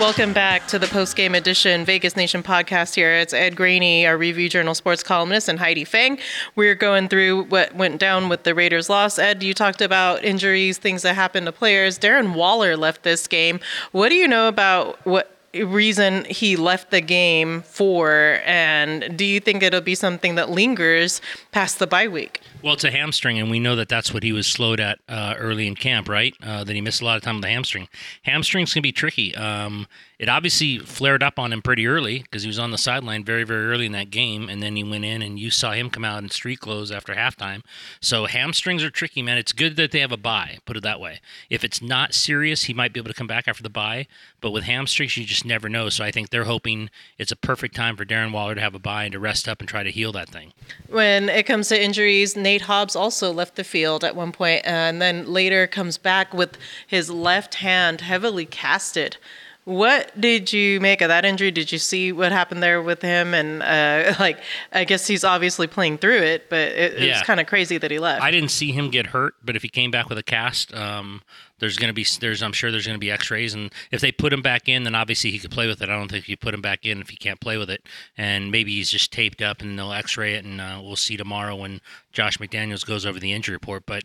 Welcome 0.00 0.32
back 0.32 0.66
to 0.68 0.78
the 0.78 0.86
post 0.86 1.14
game 1.14 1.34
edition 1.34 1.84
Vegas 1.84 2.16
Nation 2.16 2.42
podcast 2.42 2.94
here. 2.94 3.12
It's 3.16 3.34
Ed 3.34 3.54
Graney, 3.54 4.06
our 4.06 4.16
Review 4.16 4.48
Journal 4.48 4.74
sports 4.74 5.02
columnist, 5.02 5.46
and 5.46 5.58
Heidi 5.58 5.84
Fang. 5.84 6.18
We're 6.56 6.74
going 6.74 7.08
through 7.08 7.44
what 7.44 7.74
went 7.74 8.00
down 8.00 8.30
with 8.30 8.44
the 8.44 8.54
Raiders' 8.54 8.88
loss. 8.88 9.18
Ed, 9.18 9.42
you 9.42 9.52
talked 9.52 9.82
about 9.82 10.24
injuries, 10.24 10.78
things 10.78 11.02
that 11.02 11.16
happened 11.16 11.44
to 11.44 11.52
players. 11.52 11.98
Darren 11.98 12.32
Waller 12.32 12.78
left 12.78 13.02
this 13.02 13.26
game. 13.26 13.60
What 13.92 14.08
do 14.08 14.14
you 14.14 14.26
know 14.26 14.48
about 14.48 15.04
what 15.04 15.36
reason 15.54 16.24
he 16.26 16.56
left 16.56 16.90
the 16.90 17.00
game 17.00 17.62
for? 17.62 18.40
And 18.44 19.16
do 19.16 19.24
you 19.24 19.40
think 19.40 19.62
it'll 19.62 19.80
be 19.80 19.94
something 19.94 20.34
that 20.36 20.50
lingers 20.50 21.20
past 21.52 21.78
the 21.78 21.86
bye 21.86 22.08
week? 22.08 22.40
Well, 22.62 22.74
it's 22.74 22.84
a 22.84 22.90
hamstring, 22.90 23.38
and 23.38 23.50
we 23.50 23.58
know 23.58 23.74
that 23.76 23.88
that's 23.88 24.12
what 24.12 24.22
he 24.22 24.32
was 24.32 24.46
slowed 24.46 24.80
at 24.80 24.98
uh, 25.08 25.34
early 25.38 25.66
in 25.66 25.74
camp, 25.76 26.08
right? 26.10 26.34
Uh, 26.42 26.62
that 26.62 26.74
he 26.74 26.82
missed 26.82 27.00
a 27.00 27.04
lot 27.06 27.16
of 27.16 27.22
time 27.22 27.36
with 27.36 27.42
the 27.42 27.48
hamstring. 27.48 27.88
Hamstrings 28.24 28.74
can 28.74 28.82
be 28.82 28.92
tricky. 28.92 29.34
Um, 29.34 29.86
it 30.20 30.28
obviously 30.28 30.78
flared 30.78 31.22
up 31.22 31.38
on 31.38 31.50
him 31.50 31.62
pretty 31.62 31.86
early 31.86 32.18
because 32.18 32.42
he 32.42 32.46
was 32.46 32.58
on 32.58 32.72
the 32.72 32.76
sideline 32.76 33.24
very, 33.24 33.42
very 33.42 33.64
early 33.64 33.86
in 33.86 33.92
that 33.92 34.10
game, 34.10 34.50
and 34.50 34.62
then 34.62 34.76
he 34.76 34.84
went 34.84 35.06
in 35.06 35.22
and 35.22 35.38
you 35.38 35.50
saw 35.50 35.72
him 35.72 35.88
come 35.88 36.04
out 36.04 36.22
in 36.22 36.28
street 36.28 36.60
clothes 36.60 36.92
after 36.92 37.14
halftime. 37.14 37.62
So 38.02 38.26
hamstrings 38.26 38.84
are 38.84 38.90
tricky, 38.90 39.22
man. 39.22 39.38
It's 39.38 39.54
good 39.54 39.76
that 39.76 39.92
they 39.92 40.00
have 40.00 40.12
a 40.12 40.18
bye. 40.18 40.58
Put 40.66 40.76
it 40.76 40.82
that 40.82 41.00
way. 41.00 41.20
If 41.48 41.64
it's 41.64 41.80
not 41.80 42.12
serious, 42.12 42.64
he 42.64 42.74
might 42.74 42.92
be 42.92 43.00
able 43.00 43.08
to 43.08 43.14
come 43.14 43.26
back 43.26 43.48
after 43.48 43.62
the 43.62 43.70
bye. 43.70 44.06
But 44.42 44.50
with 44.50 44.64
hamstrings, 44.64 45.16
you 45.16 45.24
just 45.24 45.46
never 45.46 45.70
know. 45.70 45.88
So 45.88 46.04
I 46.04 46.10
think 46.10 46.28
they're 46.28 46.44
hoping 46.44 46.90
it's 47.16 47.32
a 47.32 47.36
perfect 47.36 47.74
time 47.74 47.96
for 47.96 48.04
Darren 48.04 48.30
Waller 48.30 48.54
to 48.54 48.60
have 48.60 48.74
a 48.74 48.78
bye 48.78 49.04
and 49.04 49.12
to 49.12 49.18
rest 49.18 49.48
up 49.48 49.60
and 49.60 49.68
try 49.68 49.82
to 49.82 49.90
heal 49.90 50.12
that 50.12 50.28
thing. 50.28 50.52
When 50.90 51.30
it 51.30 51.46
comes 51.46 51.68
to 51.68 51.82
injuries, 51.82 52.36
Hobbs 52.58 52.96
also 52.96 53.32
left 53.32 53.56
the 53.56 53.64
field 53.64 54.04
at 54.04 54.16
one 54.16 54.32
point, 54.32 54.62
and 54.64 55.00
then 55.00 55.26
later 55.26 55.66
comes 55.66 55.98
back 55.98 56.34
with 56.34 56.56
his 56.86 57.10
left 57.10 57.56
hand 57.56 58.00
heavily 58.02 58.46
casted. 58.46 59.16
What 59.64 60.18
did 60.18 60.52
you 60.52 60.80
make 60.80 61.00
of 61.00 61.08
that 61.08 61.24
injury? 61.24 61.50
Did 61.50 61.70
you 61.70 61.78
see 61.78 62.12
what 62.12 62.32
happened 62.32 62.62
there 62.62 62.82
with 62.82 63.02
him? 63.02 63.34
And 63.34 63.62
uh, 63.62 64.14
like, 64.20 64.40
I 64.72 64.84
guess 64.84 65.06
he's 65.06 65.22
obviously 65.22 65.66
playing 65.66 65.98
through 65.98 66.22
it, 66.22 66.48
but 66.48 66.58
it, 66.58 66.94
it 66.94 67.08
was 67.08 67.22
kind 67.22 67.40
of 67.40 67.46
crazy 67.46 67.78
that 67.78 67.90
he 67.90 67.98
left. 67.98 68.22
I 68.22 68.30
didn't 68.30 68.50
see 68.50 68.72
him 68.72 68.90
get 68.90 69.06
hurt, 69.06 69.34
but 69.44 69.56
if 69.56 69.62
he 69.62 69.68
came 69.68 69.90
back 69.90 70.08
with 70.08 70.18
a 70.18 70.22
cast, 70.22 70.74
um, 70.74 71.22
there's 71.60 71.76
going 71.76 71.88
to 71.88 71.94
be 71.94 72.04
there's 72.20 72.42
I'm 72.42 72.52
sure 72.52 72.70
there's 72.70 72.86
going 72.86 72.96
to 72.96 73.00
be 73.00 73.10
X-rays, 73.10 73.54
and 73.54 73.72
if 73.90 74.00
they 74.00 74.10
put 74.10 74.32
him 74.32 74.42
back 74.42 74.68
in, 74.68 74.82
then 74.84 74.94
obviously 74.94 75.30
he 75.30 75.38
could 75.38 75.50
play 75.50 75.66
with 75.66 75.80
it. 75.82 75.88
I 75.88 75.96
don't 75.96 76.10
think 76.10 76.28
you 76.28 76.36
put 76.36 76.54
him 76.54 76.62
back 76.62 76.84
in 76.84 77.00
if 77.00 77.10
he 77.10 77.16
can't 77.16 77.40
play 77.40 77.56
with 77.56 77.70
it, 77.70 77.86
and 78.16 78.50
maybe 78.50 78.74
he's 78.74 78.90
just 78.90 79.12
taped 79.12 79.42
up, 79.42 79.60
and 79.60 79.78
they'll 79.78 79.92
X-ray 79.92 80.34
it, 80.34 80.44
and 80.44 80.60
uh, 80.60 80.80
we'll 80.82 80.96
see 80.96 81.16
tomorrow 81.16 81.54
when 81.54 81.80
Josh 82.12 82.38
McDaniels 82.38 82.84
goes 82.84 83.06
over 83.06 83.20
the 83.20 83.32
injury 83.32 83.54
report. 83.54 83.84
But 83.86 84.04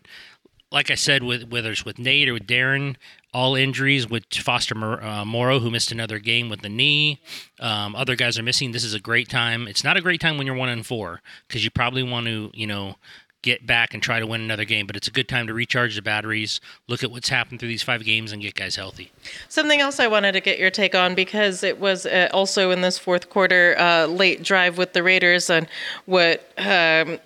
like 0.70 0.90
I 0.90 0.94
said, 0.94 1.22
with 1.22 1.48
whether 1.50 1.70
it's 1.70 1.84
with 1.84 1.98
Nate 1.98 2.28
or 2.28 2.34
with 2.34 2.46
Darren, 2.46 2.96
all 3.32 3.54
injuries 3.54 4.08
with 4.08 4.24
Foster 4.32 4.74
uh, 5.02 5.24
Moreau, 5.24 5.60
who 5.60 5.70
missed 5.70 5.92
another 5.92 6.18
game 6.18 6.48
with 6.48 6.62
the 6.62 6.68
knee. 6.68 7.20
Um, 7.60 7.94
other 7.94 8.16
guys 8.16 8.38
are 8.38 8.42
missing. 8.42 8.72
This 8.72 8.84
is 8.84 8.94
a 8.94 9.00
great 9.00 9.28
time. 9.28 9.68
It's 9.68 9.84
not 9.84 9.96
a 9.96 10.00
great 10.00 10.20
time 10.20 10.38
when 10.38 10.46
you're 10.46 10.56
one 10.56 10.68
and 10.68 10.84
four 10.84 11.20
because 11.46 11.64
you 11.64 11.70
probably 11.70 12.02
want 12.02 12.26
to, 12.26 12.50
you 12.54 12.66
know, 12.66 12.96
get 13.42 13.66
back 13.66 13.94
and 13.94 14.02
try 14.02 14.18
to 14.18 14.26
win 14.26 14.40
another 14.40 14.64
game. 14.64 14.86
But 14.86 14.96
it's 14.96 15.08
a 15.08 15.12
good 15.12 15.28
time 15.28 15.46
to 15.46 15.54
recharge 15.54 15.94
the 15.96 16.02
batteries, 16.02 16.60
look 16.88 17.04
at 17.04 17.10
what's 17.10 17.28
happened 17.28 17.60
through 17.60 17.68
these 17.68 17.82
five 17.82 18.04
games, 18.04 18.32
and 18.32 18.42
get 18.42 18.54
guys 18.54 18.76
healthy. 18.76 19.12
Something 19.48 19.80
else 19.80 20.00
I 20.00 20.08
wanted 20.08 20.32
to 20.32 20.40
get 20.40 20.58
your 20.58 20.70
take 20.70 20.94
on 20.94 21.14
because 21.14 21.62
it 21.62 21.78
was 21.78 22.06
uh, 22.06 22.28
also 22.32 22.70
in 22.70 22.80
this 22.80 22.98
fourth 22.98 23.30
quarter 23.30 23.76
uh, 23.78 24.06
late 24.06 24.42
drive 24.42 24.78
with 24.78 24.92
the 24.92 25.02
Raiders 25.02 25.48
and 25.48 25.68
what 26.06 26.48
um, 26.58 27.18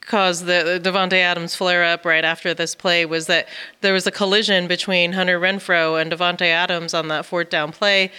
caused 0.00 0.46
the, 0.46 0.80
the 0.82 0.90
Davante 0.90 1.14
Adams 1.14 1.54
flare 1.54 1.84
up 1.84 2.04
right 2.04 2.24
after 2.24 2.54
this 2.54 2.74
play 2.74 3.04
was 3.06 3.26
that 3.26 3.48
there 3.80 3.92
was 3.92 4.06
a 4.06 4.10
collision 4.10 4.66
between 4.66 5.12
Hunter 5.12 5.38
Renfrow 5.40 6.00
and 6.00 6.10
Davante 6.10 6.46
Adams 6.46 6.92
on 6.94 7.08
that 7.08 7.24
fourth 7.24 7.50
down 7.50 7.72
play. 7.72 8.10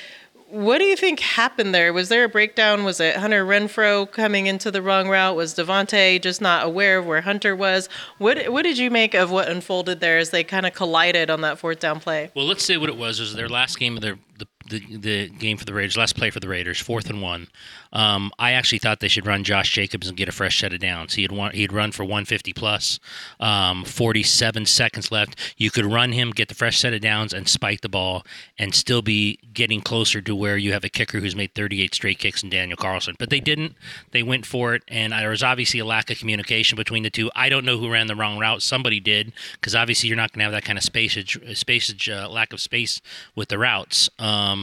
What 0.54 0.78
do 0.78 0.84
you 0.84 0.96
think 0.96 1.20
happened 1.20 1.74
there? 1.74 1.92
Was 1.92 2.10
there 2.10 2.26
a 2.26 2.30
breakdown? 2.30 2.84
Was 2.84 3.00
it 3.00 3.16
Hunter 3.16 3.44
Renfrow 3.44 4.12
coming 4.12 4.46
into 4.46 4.70
the 4.70 4.84
wrong 4.84 5.10
route? 5.10 5.36
Was 5.36 5.56
Davante 5.56 6.22
just 6.22 6.42
not 6.42 6.64
aware 6.64 7.00
of 7.00 7.08
where 7.08 7.22
Hunter 7.22 7.56
was? 7.56 7.90
What 8.20 8.52
What 8.52 8.62
did 8.62 8.78
you 8.78 8.92
make 8.92 9.16
of 9.16 9.32
what 9.32 9.50
unfolded 9.50 10.00
there 10.00 10.20
as 10.20 10.30
they 10.30 10.44
kind 10.44 10.68
of 10.68 10.76
collided 10.76 11.32
on 11.32 11.42
that 11.42 11.58
fourth 11.58 11.80
down 11.80 12.00
play? 12.00 12.30
Well, 12.36 12.46
let's 12.46 12.64
say 12.64 12.78
what 12.78 12.90
it 12.90 12.98
was. 12.98 13.20
It 13.20 13.24
was 13.24 13.34
their 13.34 13.50
last 13.50 13.80
game 13.80 13.96
of 13.96 14.04
their 14.04 14.20
the, 14.38 14.48
the, 14.74 14.98
the 14.98 15.30
game 15.30 15.58
for 15.58 15.66
the 15.66 15.74
Raiders, 15.74 15.98
last 15.98 16.16
play 16.16 16.30
for 16.30 16.40
the 16.40 16.48
Raiders, 16.48 16.80
fourth 16.80 17.10
and 17.10 17.22
one. 17.22 17.48
Um, 17.92 18.32
I 18.40 18.54
actually 18.54 18.80
thought 18.80 19.00
they 19.00 19.08
should 19.08 19.28
run 19.28 19.44
Josh 19.44 19.72
Jacobs 19.72 20.08
and 20.08 20.18
get 20.18 20.28
a 20.28 20.32
fresh 20.32 20.60
set 20.60 20.74
of 20.74 20.80
downs. 20.80 21.14
He 21.14 21.22
had 21.22 21.32
won, 21.32 21.52
he'd 21.54 21.72
run 21.72 21.92
for 21.92 22.04
150 22.04 22.54
plus, 22.54 23.00
um, 23.40 23.84
47 23.86 24.66
seconds 24.66 25.12
left. 25.12 25.54
You 25.58 25.70
could 25.70 25.86
run 25.86 26.12
him, 26.12 26.32
get 26.32 26.50
the 26.50 26.56
fresh 26.56 26.80
set 26.80 26.94
of 26.94 27.02
downs, 27.02 27.34
and 27.34 27.48
spike 27.48 27.82
the 27.82 27.90
ball, 27.90 28.26
and 28.58 28.74
still 28.74 29.02
be 29.02 29.40
getting 29.54 29.82
closer 29.82 30.22
to 30.22 30.36
where 30.36 30.58
you 30.58 30.74
have 30.74 30.84
a 30.84 30.90
kicker 30.90 31.20
who's 31.20 31.36
made 31.36 31.54
38 31.54 31.94
straight 31.94 32.20
kicks 32.20 32.42
in 32.42 32.50
Daniel 32.50 32.78
Carlson. 32.78 33.16
But 33.20 33.30
they 33.30 33.40
didn't. 33.40 33.76
They 34.12 34.24
went 34.24 34.46
for 34.46 34.74
it, 34.74 34.84
and 34.88 35.14
there 35.14 35.30
was 35.30 35.44
obviously 35.44 35.80
a 35.80 35.86
lack 35.86 36.10
of 36.10 36.18
communication 36.18 36.76
between 36.76 37.04
the 37.04 37.12
two. 37.12 37.30
I 37.36 37.50
don't 37.50 37.66
know 37.66 37.78
who 37.78 37.92
ran 37.92 38.08
the 38.08 38.16
wrong 38.16 38.40
route. 38.40 38.64
Somebody 38.64 39.00
did, 39.00 39.34
because 39.54 39.76
obviously 39.76 40.08
you're 40.10 40.18
not 40.18 40.32
going 40.32 40.40
to 40.40 40.46
have 40.46 40.54
that 40.54 40.66
kind 40.66 40.80
of 40.80 40.84
spacage 40.84 42.10
uh, 42.12 42.30
lack 42.30 42.54
of 42.54 42.60
space 42.60 43.02
with 43.36 43.50
the 43.50 43.60
routes. 43.60 44.10
Um, 44.18 44.63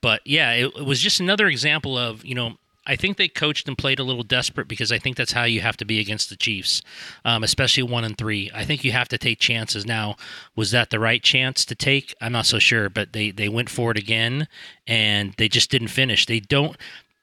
but 0.00 0.20
yeah, 0.24 0.52
it, 0.52 0.72
it 0.76 0.84
was 0.84 1.00
just 1.00 1.20
another 1.20 1.46
example 1.48 1.96
of 1.96 2.24
you 2.24 2.34
know. 2.34 2.56
I 2.88 2.94
think 2.94 3.16
they 3.16 3.26
coached 3.26 3.66
and 3.66 3.76
played 3.76 3.98
a 3.98 4.04
little 4.04 4.22
desperate 4.22 4.68
because 4.68 4.92
I 4.92 5.00
think 5.00 5.16
that's 5.16 5.32
how 5.32 5.42
you 5.42 5.60
have 5.60 5.76
to 5.78 5.84
be 5.84 5.98
against 5.98 6.30
the 6.30 6.36
Chiefs, 6.36 6.82
um, 7.24 7.42
especially 7.42 7.82
one 7.82 8.04
and 8.04 8.16
three. 8.16 8.48
I 8.54 8.64
think 8.64 8.84
you 8.84 8.92
have 8.92 9.08
to 9.08 9.18
take 9.18 9.40
chances. 9.40 9.84
Now, 9.84 10.14
was 10.54 10.70
that 10.70 10.90
the 10.90 11.00
right 11.00 11.20
chance 11.20 11.64
to 11.64 11.74
take? 11.74 12.14
I'm 12.20 12.30
not 12.30 12.46
so 12.46 12.60
sure, 12.60 12.88
but 12.88 13.12
they 13.12 13.32
they 13.32 13.48
went 13.48 13.70
for 13.70 13.90
it 13.90 13.98
again, 13.98 14.46
and 14.86 15.34
they 15.36 15.48
just 15.48 15.68
didn't 15.68 15.88
finish. 15.88 16.26
They 16.26 16.38
don't. 16.38 16.76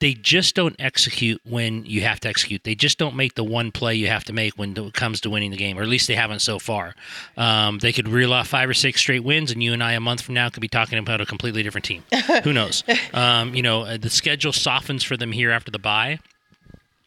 They 0.03 0.15
just 0.15 0.53
don't 0.53 0.75
execute 0.79 1.39
when 1.45 1.85
you 1.85 2.01
have 2.01 2.19
to 2.19 2.27
execute. 2.27 2.65
They 2.65 2.75
just 2.75 2.97
don't 2.97 3.15
make 3.15 3.35
the 3.35 3.43
one 3.45 3.71
play 3.71 3.95
you 3.95 4.07
have 4.07 4.25
to 4.25 4.33
make 4.33 4.57
when 4.57 4.75
it 4.75 4.93
comes 4.93 5.21
to 5.21 5.29
winning 5.29 5.51
the 5.51 5.55
game, 5.55 5.79
or 5.79 5.81
at 5.81 5.87
least 5.87 6.09
they 6.09 6.15
haven't 6.15 6.39
so 6.39 6.59
far. 6.59 6.93
Um, 7.37 7.79
they 7.79 7.93
could 7.93 8.09
reel 8.09 8.33
off 8.33 8.49
five 8.49 8.69
or 8.69 8.73
six 8.73 8.99
straight 8.99 9.23
wins, 9.23 9.49
and 9.49 9.63
you 9.63 9.71
and 9.71 9.81
I 9.81 9.93
a 9.93 10.01
month 10.01 10.19
from 10.19 10.35
now 10.35 10.49
could 10.49 10.59
be 10.59 10.67
talking 10.67 10.99
about 10.99 11.21
a 11.21 11.25
completely 11.25 11.63
different 11.63 11.85
team. 11.85 12.03
Who 12.43 12.51
knows? 12.51 12.83
Um, 13.13 13.53
you 13.53 13.61
know, 13.61 13.83
uh, 13.83 13.97
the 13.97 14.09
schedule 14.09 14.51
softens 14.51 15.03
for 15.03 15.15
them 15.15 15.31
here 15.31 15.51
after 15.51 15.71
the 15.71 15.79
bye 15.79 16.19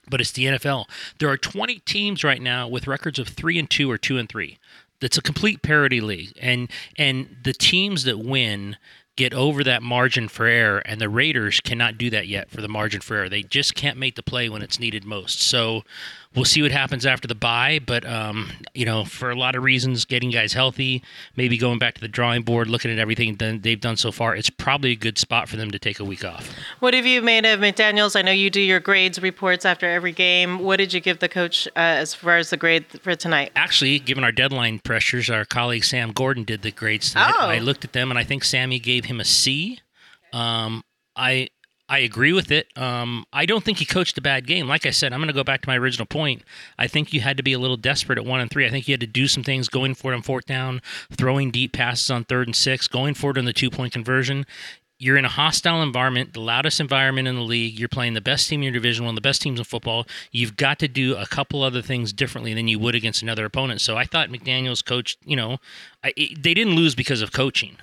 but 0.08 0.20
it's 0.20 0.32
the 0.32 0.44
NFL. 0.44 0.86
There 1.18 1.28
are 1.28 1.36
20 1.36 1.80
teams 1.80 2.22
right 2.22 2.40
now 2.40 2.68
with 2.68 2.86
records 2.86 3.18
of 3.18 3.28
3 3.28 3.58
and 3.58 3.68
2 3.68 3.90
or 3.90 3.98
2 3.98 4.18
and 4.18 4.28
3. 4.28 4.56
That's 5.00 5.18
a 5.18 5.22
complete 5.22 5.62
parity 5.62 6.00
league. 6.00 6.32
And 6.40 6.70
and 6.96 7.36
the 7.42 7.52
teams 7.52 8.04
that 8.04 8.18
win 8.18 8.76
get 9.16 9.32
over 9.32 9.64
that 9.64 9.82
margin 9.82 10.28
for 10.28 10.46
error 10.46 10.78
and 10.80 11.00
the 11.00 11.08
Raiders 11.08 11.60
cannot 11.60 11.96
do 11.96 12.10
that 12.10 12.28
yet 12.28 12.50
for 12.50 12.60
the 12.60 12.68
margin 12.68 13.00
for 13.00 13.16
error. 13.16 13.28
They 13.28 13.42
just 13.42 13.74
can't 13.74 13.98
make 13.98 14.14
the 14.14 14.22
play 14.22 14.48
when 14.48 14.62
it's 14.62 14.78
needed 14.78 15.04
most. 15.04 15.40
So 15.40 15.82
we'll 16.36 16.44
see 16.44 16.62
what 16.62 16.70
happens 16.70 17.06
after 17.06 17.26
the 17.26 17.34
bye, 17.34 17.80
but 17.84 18.06
um, 18.06 18.52
you 18.74 18.84
know, 18.84 19.04
for 19.04 19.30
a 19.30 19.34
lot 19.34 19.56
of 19.56 19.64
reasons, 19.64 20.04
getting 20.04 20.30
guys 20.30 20.52
healthy, 20.52 21.02
maybe 21.34 21.56
going 21.56 21.78
back 21.78 21.94
to 21.94 22.00
the 22.00 22.08
drawing 22.08 22.42
board, 22.42 22.68
looking 22.68 22.90
at 22.90 22.98
everything 22.98 23.36
that 23.36 23.62
they've 23.62 23.80
done 23.80 23.96
so 23.96 24.12
far, 24.12 24.36
it's 24.36 24.50
probably 24.50 24.92
a 24.92 24.96
good 24.96 25.18
spot 25.18 25.48
for 25.48 25.56
them 25.56 25.70
to 25.70 25.78
take 25.78 25.98
a 25.98 26.04
week 26.04 26.24
off. 26.24 26.54
What 26.80 26.94
have 26.94 27.06
you 27.06 27.22
made 27.22 27.46
of 27.46 27.60
McDaniels? 27.60 28.14
I 28.14 28.22
know 28.22 28.32
you 28.32 28.50
do 28.50 28.60
your 28.60 28.80
grades 28.80 29.20
reports 29.20 29.64
after 29.64 29.86
every 29.90 30.12
game. 30.12 30.58
What 30.60 30.76
did 30.76 30.92
you 30.92 31.00
give 31.00 31.18
the 31.18 31.28
coach 31.28 31.66
uh, 31.68 31.80
as 31.80 32.14
far 32.14 32.36
as 32.36 32.50
the 32.50 32.56
grade 32.56 32.84
for 33.02 33.16
tonight? 33.16 33.50
Actually, 33.56 33.98
given 33.98 34.22
our 34.22 34.32
deadline 34.32 34.78
pressures, 34.78 35.30
our 35.30 35.44
colleague 35.44 35.84
Sam 35.84 36.12
Gordon 36.12 36.44
did 36.44 36.62
the 36.62 36.70
grades 36.70 37.12
tonight. 37.12 37.34
Oh. 37.38 37.46
I 37.46 37.58
looked 37.58 37.84
at 37.84 37.92
them, 37.92 38.10
and 38.10 38.18
I 38.18 38.24
think 38.24 38.44
Sammy 38.44 38.78
gave 38.78 39.06
him 39.06 39.20
a 39.20 39.24
C. 39.24 39.80
Um, 40.32 40.82
I 41.16 41.48
I 41.88 41.98
agree 42.00 42.32
with 42.32 42.50
it. 42.50 42.66
Um, 42.76 43.26
I 43.32 43.46
don't 43.46 43.62
think 43.62 43.78
he 43.78 43.84
coached 43.84 44.18
a 44.18 44.20
bad 44.20 44.46
game. 44.46 44.66
Like 44.66 44.86
I 44.86 44.90
said, 44.90 45.12
I'm 45.12 45.20
going 45.20 45.28
to 45.28 45.32
go 45.32 45.44
back 45.44 45.62
to 45.62 45.68
my 45.68 45.78
original 45.78 46.06
point. 46.06 46.42
I 46.78 46.88
think 46.88 47.12
you 47.12 47.20
had 47.20 47.36
to 47.36 47.44
be 47.44 47.52
a 47.52 47.60
little 47.60 47.76
desperate 47.76 48.18
at 48.18 48.24
one 48.24 48.40
and 48.40 48.50
three. 48.50 48.66
I 48.66 48.70
think 48.70 48.88
you 48.88 48.92
had 48.92 49.00
to 49.00 49.06
do 49.06 49.28
some 49.28 49.44
things, 49.44 49.68
going 49.68 49.94
for 49.94 50.12
it 50.12 50.16
on 50.16 50.22
fourth 50.22 50.46
down, 50.46 50.82
throwing 51.12 51.52
deep 51.52 51.72
passes 51.72 52.10
on 52.10 52.24
third 52.24 52.48
and 52.48 52.56
six, 52.56 52.88
going 52.88 53.14
for 53.14 53.30
it 53.30 53.38
on 53.38 53.44
the 53.44 53.52
two 53.52 53.70
point 53.70 53.92
conversion. 53.92 54.46
You're 54.98 55.18
in 55.18 55.26
a 55.26 55.28
hostile 55.28 55.82
environment, 55.82 56.32
the 56.32 56.40
loudest 56.40 56.80
environment 56.80 57.28
in 57.28 57.36
the 57.36 57.42
league. 57.42 57.78
You're 57.78 57.88
playing 57.88 58.14
the 58.14 58.20
best 58.22 58.48
team 58.48 58.60
in 58.60 58.64
your 58.64 58.72
division, 58.72 59.04
one 59.04 59.12
of 59.12 59.16
the 59.16 59.20
best 59.20 59.42
teams 59.42 59.60
in 59.60 59.64
football. 59.64 60.06
You've 60.32 60.56
got 60.56 60.78
to 60.78 60.88
do 60.88 61.14
a 61.16 61.26
couple 61.26 61.62
other 61.62 61.82
things 61.82 62.14
differently 62.14 62.54
than 62.54 62.66
you 62.66 62.78
would 62.78 62.94
against 62.94 63.22
another 63.22 63.44
opponent. 63.44 63.82
So 63.82 63.96
I 63.96 64.04
thought 64.04 64.30
McDaniels 64.30 64.82
coached. 64.84 65.18
You 65.24 65.36
know, 65.36 65.58
I, 66.02 66.14
it, 66.16 66.42
they 66.42 66.54
didn't 66.54 66.76
lose 66.76 66.94
because 66.94 67.20
of 67.20 67.30
coaching. 67.30 67.76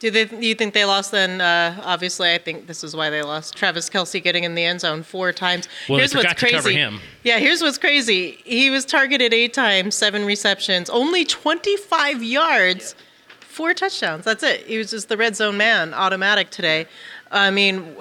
Do 0.00 0.10
they? 0.10 0.24
Do 0.24 0.36
you 0.46 0.54
think 0.54 0.72
they 0.72 0.86
lost? 0.86 1.10
Then 1.12 1.42
uh, 1.42 1.78
obviously, 1.84 2.32
I 2.32 2.38
think 2.38 2.66
this 2.66 2.82
is 2.82 2.96
why 2.96 3.10
they 3.10 3.22
lost. 3.22 3.54
Travis 3.54 3.90
Kelce 3.90 4.22
getting 4.22 4.44
in 4.44 4.54
the 4.54 4.64
end 4.64 4.80
zone 4.80 5.02
four 5.02 5.30
times. 5.30 5.68
Well, 5.90 5.98
here's 5.98 6.14
what's 6.14 6.30
to 6.30 6.34
crazy. 6.34 6.56
cover 6.56 6.70
him. 6.70 7.00
Yeah, 7.22 7.38
here's 7.38 7.60
what's 7.60 7.76
crazy. 7.76 8.38
He 8.44 8.70
was 8.70 8.86
targeted 8.86 9.34
eight 9.34 9.52
times, 9.52 9.94
seven 9.94 10.24
receptions, 10.24 10.88
only 10.88 11.26
25 11.26 12.22
yards, 12.22 12.94
four 13.40 13.74
touchdowns. 13.74 14.24
That's 14.24 14.42
it. 14.42 14.66
He 14.66 14.78
was 14.78 14.90
just 14.90 15.10
the 15.10 15.18
red 15.18 15.36
zone 15.36 15.58
man, 15.58 15.92
automatic 15.92 16.48
today. 16.50 16.86
I 17.30 17.50
mean, 17.50 17.94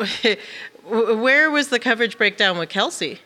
where 0.85 1.51
was 1.51 1.67
the 1.67 1.79
coverage 1.79 2.17
breakdown 2.17 2.57
with 2.57 2.69
Kelce? 2.69 3.19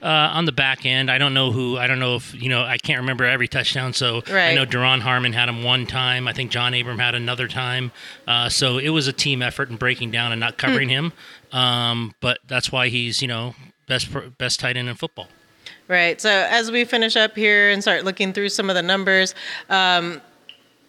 Uh, 0.00 0.30
on 0.32 0.44
the 0.44 0.52
back 0.52 0.86
end, 0.86 1.10
I 1.10 1.18
don't 1.18 1.34
know 1.34 1.50
who. 1.50 1.76
I 1.76 1.88
don't 1.88 1.98
know 1.98 2.14
if 2.14 2.32
you 2.34 2.48
know. 2.48 2.62
I 2.62 2.78
can't 2.78 3.00
remember 3.00 3.24
every 3.24 3.48
touchdown. 3.48 3.92
So 3.92 4.22
I 4.28 4.54
know 4.54 4.64
Duron 4.64 5.00
Harmon 5.00 5.32
had 5.32 5.48
him 5.48 5.64
one 5.64 5.86
time. 5.86 6.28
I 6.28 6.32
think 6.32 6.52
John 6.52 6.72
Abram 6.72 7.00
had 7.00 7.16
another 7.16 7.48
time. 7.48 7.90
Uh, 8.26 8.48
so 8.48 8.78
it 8.78 8.90
was 8.90 9.08
a 9.08 9.12
team 9.12 9.42
effort 9.42 9.70
in 9.70 9.76
breaking 9.76 10.12
down 10.12 10.30
and 10.30 10.38
not 10.38 10.56
covering 10.56 10.88
him. 10.88 11.12
Um, 11.50 12.14
but 12.20 12.38
that's 12.46 12.70
why 12.70 12.88
he's 12.88 13.20
you 13.22 13.28
know 13.28 13.56
best 13.88 14.08
best 14.38 14.60
tight 14.60 14.76
end 14.76 14.88
in 14.88 14.94
football. 14.94 15.28
Right. 15.88 16.20
So 16.20 16.30
as 16.30 16.70
we 16.70 16.84
finish 16.84 17.16
up 17.16 17.34
here 17.34 17.70
and 17.70 17.82
start 17.82 18.04
looking 18.04 18.32
through 18.32 18.50
some 18.50 18.68
of 18.68 18.76
the 18.76 18.82
numbers, 18.82 19.34
um, 19.68 20.20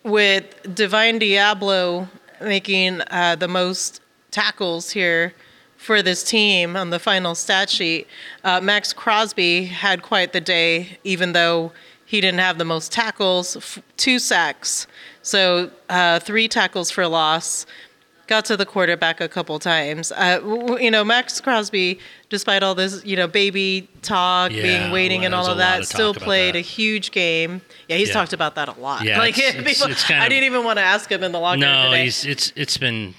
with 0.04 0.76
Divine 0.76 1.20
Deablo 1.20 2.10
making 2.42 3.02
uh, 3.10 3.36
the 3.36 3.48
most 3.48 4.02
tackles 4.32 4.92
here 4.92 5.34
for 5.80 6.02
this 6.04 6.24
team 6.24 6.76
on 6.76 6.90
the 6.90 7.00
final 7.00 7.34
stat 7.34 7.70
sheet, 7.70 8.06
uh, 8.44 8.60
Maxx 8.62 8.92
Crosby 8.94 9.66
had 9.66 10.02
quite 10.02 10.34
the 10.34 10.42
day, 10.42 10.98
even 11.04 11.32
though 11.34 11.72
he 12.06 12.20
didn't 12.20 12.40
have 12.42 12.58
the 12.58 12.66
most 12.66 12.92
tackles, 12.92 13.56
f- 13.56 13.80
two 13.96 14.20
sacks. 14.20 14.88
So 15.22 15.72
uh, 15.90 16.20
three 16.20 16.48
tackles 16.48 16.92
for 16.92 17.08
loss. 17.08 17.66
got 18.28 18.46
to 18.46 18.56
the 18.58 18.66
quarterback 18.66 19.20
a 19.22 19.28
couple 19.28 19.58
times. 19.58 20.12
Uh, 20.12 20.38
w- 20.40 20.78
you 20.80 20.92
know, 20.92 21.04
Maxx 21.04 21.40
Crosby, 21.42 21.98
despite 22.30 22.62
all 22.62 22.76
this, 22.76 23.04
you 23.04 23.16
know, 23.16 23.28
baby 23.28 23.88
talk, 24.04 24.52
Yeah, 24.52 24.62
being 24.62 24.92
waiting, 24.92 25.26
and 25.26 25.34
all 25.34 25.48
of 25.48 25.58
that, 25.58 25.80
of 25.80 25.86
still 25.88 26.14
played 26.14 26.54
that. 26.54 26.60
a 26.60 26.62
huge 26.62 27.10
game. 27.12 27.62
Yeah, 27.88 27.98
he's 27.98 28.10
Yeah. 28.10 28.14
talked 28.16 28.34
about 28.34 28.54
that 28.56 28.68
a 28.70 28.74
lot. 28.80 29.04
Yeah, 29.04 29.18
like 29.26 29.38
it's- 29.40 29.56
it's- 29.56 29.78
people- 29.78 29.92
it's 29.92 30.12
I 30.12 30.26
of- 30.26 30.30
didn't 30.30 30.44
even 30.44 30.64
want 30.64 30.78
to 30.78 30.84
ask 30.84 31.10
him 31.12 31.24
in 31.24 31.32
the 31.32 31.40
locker 31.40 31.62
room 31.62 31.72
No, 31.72 31.86
today. 31.90 32.04
he's 32.04 32.26
it's 32.26 32.54
it's 32.56 32.78
been 32.78 33.16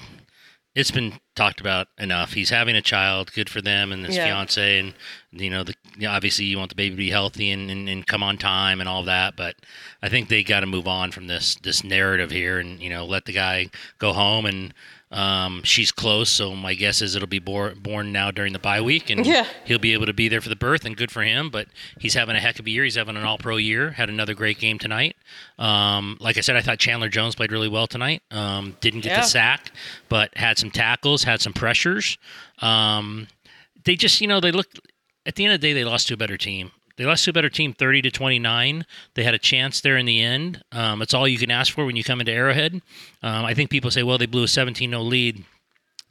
it's 0.75 0.91
been 0.91 1.15
talked 1.35 1.61
about 1.61 1.89
enough. 1.99 2.33
He's 2.33 2.51
having 2.51 2.77
a 2.77 2.83
child, 2.83 3.33
good 3.33 3.51
for 3.51 3.61
them 3.61 3.93
and 3.93 4.05
his 4.05 4.17
Yeah. 4.17 4.27
fiance, 4.27 4.79
and 4.79 4.95
you 5.33 5.51
know, 5.51 5.65
the 5.65 5.75
obviously 6.07 6.45
you 6.45 6.59
want 6.59 6.71
the 6.71 6.77
baby 6.77 6.91
to 6.91 6.97
be 6.97 7.11
healthy 7.11 7.51
and, 7.51 7.71
and, 7.71 7.89
and 7.89 8.07
come 8.07 8.23
on 8.23 8.39
time 8.39 8.81
and 8.81 8.89
all 8.89 9.03
that. 9.05 9.37
But 9.37 9.57
I 10.03 10.09
think 10.09 10.29
they 10.29 10.43
got 10.45 10.61
to 10.61 10.67
move 10.67 10.87
on 10.87 11.11
from 11.11 11.27
this 11.27 11.57
this 11.57 11.83
narrative 11.83 12.31
here, 12.31 12.59
and 12.59 12.81
you 12.81 12.91
know, 12.91 13.05
let 13.05 13.25
the 13.25 13.33
guy 13.33 13.71
go 13.99 14.13
home 14.13 14.47
and. 14.47 14.73
Um, 15.13 15.63
she's 15.65 15.91
close, 15.91 16.31
so 16.31 16.55
my 16.55 16.75
guess 16.75 17.03
is 17.03 17.17
it'll 17.17 17.27
be 17.27 17.41
bor- 17.41 17.75
born 17.75 18.13
now 18.13 18.31
during 18.31 18.53
the 18.53 18.59
bye 18.61 18.81
week, 18.81 19.11
and 19.11 19.27
Yeah. 19.27 19.45
he'll 19.65 19.81
be 19.81 19.93
able 19.93 20.07
to 20.07 20.13
be 20.13 20.29
there 20.29 20.41
for 20.41 20.49
the 20.49 20.55
birth, 20.57 20.85
and 20.85 20.97
good 20.97 21.11
for 21.11 21.23
him. 21.23 21.51
But 21.51 21.67
he's 21.99 22.15
having 22.15 22.37
a 22.37 22.41
heck 22.41 22.61
of 22.61 22.67
a 22.67 22.71
year. 22.71 22.85
He's 22.85 22.95
having 22.95 23.17
an 23.17 23.25
All-Pro 23.25 23.57
year. 23.57 23.91
Had 23.91 24.09
another 24.09 24.35
great 24.35 24.59
game 24.61 24.79
tonight. 24.79 25.17
Um, 25.59 26.17
like 26.21 26.37
I 26.37 26.41
said, 26.43 26.55
I 26.57 26.61
thought 26.61 26.79
Chandler 26.79 27.09
Jones 27.09 27.35
played 27.35 27.51
really 27.51 27.69
well 27.69 27.89
tonight. 27.89 28.23
Um, 28.31 28.77
didn't 28.81 29.01
get 29.01 29.11
Yeah. 29.13 29.21
the 29.23 29.27
sack, 29.27 29.73
but 30.09 30.37
had 30.37 30.59
some 30.59 30.71
tackles, 30.71 31.25
had 31.25 31.41
some 31.41 31.53
pressures. 31.53 32.17
Um, 32.61 33.27
they 33.85 33.97
just, 33.97 34.21
you 34.21 34.29
know, 34.29 34.41
they 34.41 34.53
looked. 34.53 34.79
At 35.27 35.35
the 35.35 35.45
end 35.45 35.53
of 35.55 35.61
the 35.61 35.67
day, 35.69 35.73
they 35.75 35.85
lost 35.85 36.09
to 36.09 36.15
a 36.15 36.17
better 36.17 36.37
team. 36.39 36.71
They 37.01 37.07
lost 37.07 37.25
to 37.25 37.31
a 37.31 37.33
better 37.33 37.49
team, 37.49 37.73
thirty 37.73 38.03
to 38.03 38.11
twenty-nine. 38.11 38.85
They 39.15 39.25
had 39.25 39.33
a 39.33 39.39
chance 39.39 39.81
there 39.81 39.97
in 39.97 40.05
the 40.05 40.21
end. 40.21 40.63
Um, 40.71 41.01
it's 41.01 41.15
all 41.15 41.27
you 41.27 41.39
can 41.39 41.51
ask 41.51 41.73
for 41.73 41.87
when 41.87 41.97
you 41.97 42.05
come 42.05 42.21
into 42.21 42.31
Arrowhead. 42.31 42.75
Um, 43.23 43.45
I 43.47 43.55
think 43.55 43.71
people 43.71 43.91
say, 43.91 44.03
well, 44.03 44.19
they 44.19 44.27
blew 44.27 44.43
a 44.43 44.47
17-0 44.47 45.09
lead. 45.09 45.45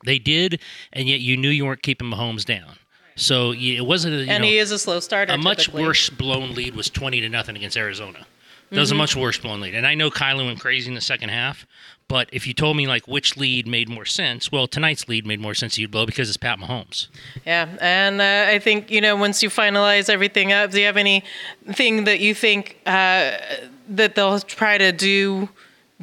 They 0.04 0.18
did, 0.18 0.60
and 0.92 1.08
yet 1.08 1.20
you 1.20 1.38
knew 1.38 1.50
you 1.50 1.66
weren't 1.66 1.84
keeping 1.84 2.10
Mahomes 2.10 2.44
down. 2.44 2.72
So 3.16 3.52
it 3.54 3.82
wasn't. 3.86 4.16
You 4.16 4.32
and 4.32 4.42
know, 4.42 4.50
he 4.50 4.58
is 4.58 4.72
a 4.72 4.80
slow 4.80 5.00
starter. 5.00 5.34
a 5.34 5.38
much 5.38 5.66
typically. 5.66 5.84
worse 5.84 6.10
blown 6.10 6.56
lead 6.56 6.76
was 6.76 6.90
20 6.90 7.22
to 7.22 7.30
nothing 7.30 7.56
against 7.56 7.78
Arizona. 7.78 8.26
That 8.72 8.80
was 8.80 8.90
a 8.90 8.94
Mm-hmm. 8.94 8.98
much 9.00 9.16
worse 9.16 9.38
blown 9.38 9.62
lead. 9.62 9.76
And 9.76 9.86
I 9.86 9.94
know 9.96 10.10
Kyler 10.10 10.46
went 10.46 10.60
crazy 10.60 10.88
in 10.90 10.96
the 10.96 11.02
second 11.02 11.30
half, 11.30 11.68
but 12.10 12.28
if 12.34 12.48
you 12.48 12.54
told 12.54 12.76
me 12.76 12.88
like 12.88 13.08
which 13.08 13.38
lead 13.38 13.68
made 13.68 13.88
more 13.88 14.04
sense, 14.04 14.52
well, 14.52 14.68
tonight's 14.68 15.08
lead 15.08 15.26
made 15.26 15.40
more 15.40 15.54
sense 15.54 15.78
you'd 15.78 15.92
blow 15.92 16.06
because 16.06 16.28
it's 16.28 16.38
Pat 16.38 16.60
Mahomes. 16.60 17.08
Yeah, 17.46 17.70
and 17.80 18.20
uh, 18.20 18.52
I 18.52 18.60
think 18.60 18.92
you 18.92 19.00
know 19.00 19.16
once 19.16 19.42
you 19.42 19.50
finalize 19.50 20.10
everything 20.10 20.52
up, 20.52 20.72
do 20.72 20.80
you 20.80 20.88
have 20.88 20.98
anything 20.98 22.04
that 22.04 22.20
you 22.20 22.34
think 22.34 22.80
uh, 22.86 23.38
that 23.88 24.16
they'll 24.16 24.40
try 24.40 24.78
to 24.80 24.92
do 24.92 25.48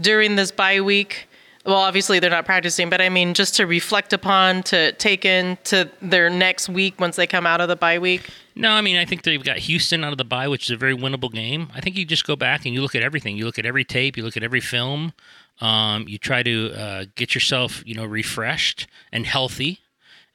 during 0.00 0.36
this 0.36 0.50
bye 0.52 0.80
week? 0.80 1.28
Well, 1.66 1.74
obviously 1.74 2.20
they're 2.20 2.30
not 2.30 2.44
practicing, 2.44 2.88
but 2.88 3.00
I 3.00 3.08
mean 3.08 3.34
just 3.34 3.56
to 3.56 3.66
reflect 3.66 4.12
upon, 4.12 4.62
to 4.64 4.92
take 4.92 5.24
into 5.24 5.90
their 6.00 6.30
next 6.30 6.68
week 6.68 7.00
once 7.00 7.16
they 7.16 7.26
come 7.26 7.44
out 7.44 7.60
of 7.60 7.66
the 7.66 7.74
bye 7.74 7.98
week. 7.98 8.30
No, 8.54 8.70
I 8.70 8.80
mean 8.80 8.96
I 8.96 9.04
think 9.04 9.22
they've 9.22 9.42
got 9.42 9.58
Houston 9.58 10.04
out 10.04 10.12
of 10.12 10.18
the 10.18 10.24
bye, 10.24 10.46
which 10.46 10.66
is 10.66 10.70
a 10.70 10.76
very 10.76 10.96
winnable 10.96 11.32
game. 11.32 11.72
I 11.74 11.80
think 11.80 11.98
you 11.98 12.04
just 12.04 12.24
go 12.24 12.36
back 12.36 12.64
and 12.64 12.72
you 12.72 12.80
look 12.80 12.94
at 12.94 13.02
everything. 13.02 13.36
You 13.36 13.44
look 13.44 13.58
at 13.58 13.66
every 13.66 13.84
tape, 13.84 14.16
you 14.16 14.22
look 14.22 14.36
at 14.36 14.44
every 14.44 14.60
film. 14.60 15.12
Um, 15.60 16.06
you 16.08 16.18
try 16.18 16.42
to 16.42 16.72
uh, 16.72 17.04
get 17.14 17.34
yourself, 17.34 17.82
you 17.86 17.94
know, 17.94 18.04
refreshed 18.04 18.86
and 19.10 19.26
healthy, 19.26 19.80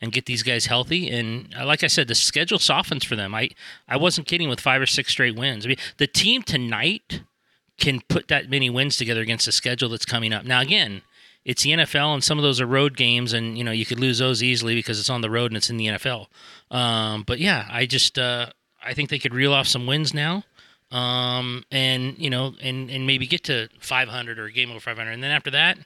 and 0.01 0.11
get 0.11 0.25
these 0.25 0.43
guys 0.43 0.65
healthy. 0.65 1.09
And 1.09 1.53
uh, 1.57 1.65
like 1.65 1.83
I 1.83 1.87
said, 1.87 2.07
the 2.07 2.15
schedule 2.15 2.57
softens 2.57 3.03
for 3.03 3.15
them. 3.15 3.35
I 3.35 3.51
I 3.87 3.97
wasn't 3.97 4.27
kidding 4.27 4.49
with 4.49 4.59
five 4.59 4.81
or 4.81 4.87
six 4.87 5.11
straight 5.11 5.35
wins. 5.35 5.65
I 5.65 5.69
mean, 5.69 5.77
the 5.97 6.07
team 6.07 6.41
tonight 6.41 7.21
can 7.77 8.01
put 8.01 8.27
that 8.27 8.49
many 8.49 8.69
wins 8.69 8.97
together 8.97 9.21
against 9.21 9.45
the 9.45 9.51
schedule 9.51 9.89
that's 9.89 10.05
coming 10.05 10.33
up. 10.33 10.43
Now 10.43 10.61
again, 10.61 11.01
it's 11.45 11.63
the 11.63 11.71
NFL, 11.71 12.13
and 12.13 12.23
some 12.23 12.37
of 12.37 12.43
those 12.43 12.61
are 12.61 12.65
road 12.65 12.95
games, 12.97 13.33
and 13.33 13.57
you 13.57 13.63
know 13.63 13.71
you 13.71 13.85
could 13.85 13.99
lose 13.99 14.19
those 14.19 14.43
easily 14.43 14.75
because 14.75 14.99
it's 14.99 15.09
on 15.09 15.21
the 15.21 15.29
road 15.29 15.51
and 15.51 15.57
it's 15.57 15.69
in 15.69 15.77
the 15.77 15.87
NFL. 15.87 16.27
Um, 16.69 17.23
but 17.23 17.39
yeah, 17.39 17.67
I 17.69 17.85
just 17.85 18.17
uh, 18.17 18.47
I 18.83 18.93
think 18.93 19.09
they 19.09 19.19
could 19.19 19.33
reel 19.33 19.53
off 19.53 19.67
some 19.67 19.85
wins 19.85 20.13
now, 20.13 20.43
um, 20.91 21.63
and 21.71 22.17
you 22.17 22.29
know, 22.29 22.53
and 22.61 22.89
and 22.89 23.07
maybe 23.07 23.25
get 23.27 23.43
to 23.45 23.69
500 23.79 24.39
or 24.39 24.49
game 24.49 24.69
over 24.69 24.79
500, 24.79 25.09
and 25.09 25.23
then 25.23 25.31
after 25.31 25.51
that, 25.51 25.77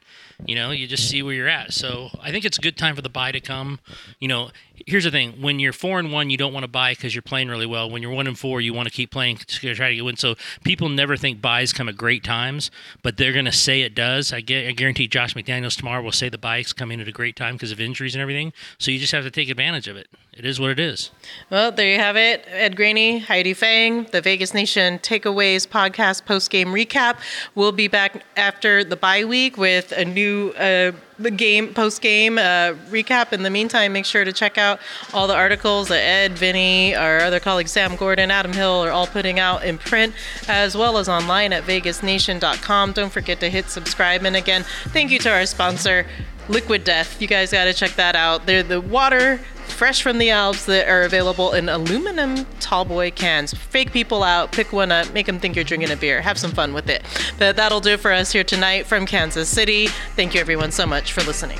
you 0.46 0.56
know, 0.56 0.72
you 0.72 0.88
just 0.88 1.10
see 1.10 1.22
where 1.22 1.34
you're 1.34 1.48
at. 1.48 1.74
So 1.74 2.10
I 2.22 2.32
think 2.32 2.46
it's 2.46 2.58
a 2.58 2.62
good 2.62 2.78
time 2.78 2.96
for 2.96 3.02
the 3.02 3.10
bye 3.10 3.32
to 3.32 3.40
come. 3.40 3.80
You 4.20 4.28
know, 4.28 4.50
here's 4.86 5.04
the 5.04 5.12
thing: 5.12 5.42
when 5.42 5.60
you're 5.60 5.74
four 5.74 6.00
and 6.00 6.12
one, 6.12 6.30
you 6.30 6.38
don't 6.38 6.54
want 6.54 6.64
to 6.64 6.68
bye 6.68 6.94
because 6.94 7.14
you're 7.14 7.22
playing 7.22 7.50
really 7.50 7.66
well. 7.66 7.90
When 7.90 8.02
you're 8.02 8.12
one 8.12 8.28
and 8.28 8.38
four, 8.38 8.62
you 8.62 8.74
want 8.74 8.88
to 8.88 8.94
keep 8.94 9.12
playing 9.12 9.38
to 9.38 9.76
try 9.76 9.90
to 9.90 9.96
get 9.96 10.04
win. 10.04 10.18
So 10.18 10.36
people 10.64 10.90
never 10.90 11.18
think 11.18 11.42
byes 11.42 11.74
come 11.74 11.90
at 11.90 11.98
great 11.98 12.24
times, 12.24 12.72
but 13.02 13.18
they're 13.18 13.34
going 13.34 13.46
to 13.46 13.52
say 13.52 13.82
it 13.82 13.96
does. 13.96 14.34
I, 14.34 14.42
gu- 14.42 14.68
I 14.68 14.72
guarantee 14.72 15.08
Josh 15.08 15.34
McDaniels 15.34 15.78
tomorrow 15.78 16.02
will 16.02 16.12
say 16.12 16.30
the 16.30 16.38
byes 16.38 16.74
come 16.74 16.92
in 16.92 17.00
at 17.00 17.08
a 17.08 17.12
great 17.12 17.36
time 17.36 17.56
because 17.56 17.72
of 17.72 17.80
injuries 17.80 18.16
and 18.16 18.22
everything. 18.22 18.54
So 18.78 18.92
you 18.92 19.00
just 19.00 19.12
have 19.12 19.24
to 19.24 19.32
take 19.32 19.50
advantage 19.50 19.88
of 19.88 19.98
it. 19.98 20.08
It 20.34 20.46
is 20.46 20.60
what 20.60 20.70
it 20.70 20.80
is. 20.80 21.12
Well, 21.50 21.72
there 21.72 21.88
you 21.88 21.98
have 21.98 22.18
it. 22.18 22.44
Ed 22.50 22.76
Graney, 22.76 23.20
Heidi 23.20 23.54
Fang, 23.54 24.04
the 24.12 24.20
Vegas 24.22 24.54
Nation 24.54 25.00
Takeaways 25.00 25.66
podcast 25.66 26.26
post 26.26 26.50
game 26.50 26.70
recap. 26.70 27.18
We'll 27.56 27.72
be 27.72 27.88
back 27.88 28.26
after 28.36 28.84
the 28.84 28.98
bye 28.98 29.24
week 29.24 29.58
with 29.58 29.94
a 29.94 30.04
new 30.04 30.50
uh, 30.58 30.92
the 31.18 31.32
game 31.32 31.74
post 31.74 32.02
game 32.02 32.38
uh, 32.38 32.74
recap. 32.90 33.34
In 33.34 33.44
the 33.44 33.50
meantime, 33.50 33.94
make 33.94 34.06
sure 34.06 34.26
to 34.26 34.34
check 34.34 34.58
out 34.58 34.80
all 35.14 35.28
the 35.28 35.36
articles 35.36 35.88
that 35.88 36.02
Ed, 36.02 36.34
Vinny, 36.34 36.96
our 36.96 37.20
other 37.20 37.40
colleagues 37.40 37.72
Sam 37.72 37.96
Gordon, 37.96 38.32
Adam 38.32 38.54
Hill 38.54 38.84
are 38.84 38.92
all 38.92 39.08
putting 39.08 39.40
out 39.40 39.64
in 39.64 39.78
print 39.78 40.14
as 40.48 40.76
well 40.76 40.98
as 40.98 41.08
online 41.10 41.54
at 41.54 41.64
vegasnation.com. 41.64 42.92
Don't 42.92 43.12
forget 43.12 43.40
to 43.40 43.50
hit 43.50 43.70
subscribe. 43.70 44.24
And 44.24 44.36
again, 44.36 44.64
thank 44.90 45.12
you 45.12 45.20
to 45.20 45.32
our 45.32 45.46
sponsor. 45.46 46.06
Liquid 46.50 46.84
Death. 46.84 47.22
You 47.22 47.28
guys 47.28 47.52
got 47.52 47.66
to 47.66 47.74
check 47.74 47.92
that 47.92 48.16
out. 48.16 48.46
They're 48.46 48.64
the 48.64 48.82
water 48.82 49.40
fresh 49.68 50.02
from 50.02 50.20
the 50.20 50.30
Alps 50.30 50.66
that 50.66 50.88
are 50.88 51.02
available 51.02 51.54
in 51.54 51.68
aluminum 51.70 52.46
tallboy 52.60 53.14
cans. 53.14 53.54
Fake 53.54 53.92
people 53.92 54.24
out, 54.24 54.52
pick 54.52 54.72
one 54.72 54.92
up, 54.92 55.12
make 55.14 55.26
them 55.26 55.40
think 55.40 55.56
you're 55.56 55.66
drinking 55.66 55.92
a 55.92 55.98
beer. 55.98 56.22
Have 56.22 56.38
some 56.38 56.52
fun 56.52 56.74
with 56.74 56.90
it. 56.90 57.04
But 57.38 57.56
that'll 57.56 57.82
do 57.82 57.98
for 57.98 58.12
us 58.12 58.32
here 58.32 58.44
tonight 58.44 58.86
from 58.86 59.06
Kansas 59.06 59.50
City. 59.50 59.88
Thank 60.16 60.34
you 60.34 60.40
everyone 60.40 60.72
so 60.72 60.86
much 60.86 61.12
for 61.12 61.24
listening. 61.24 61.60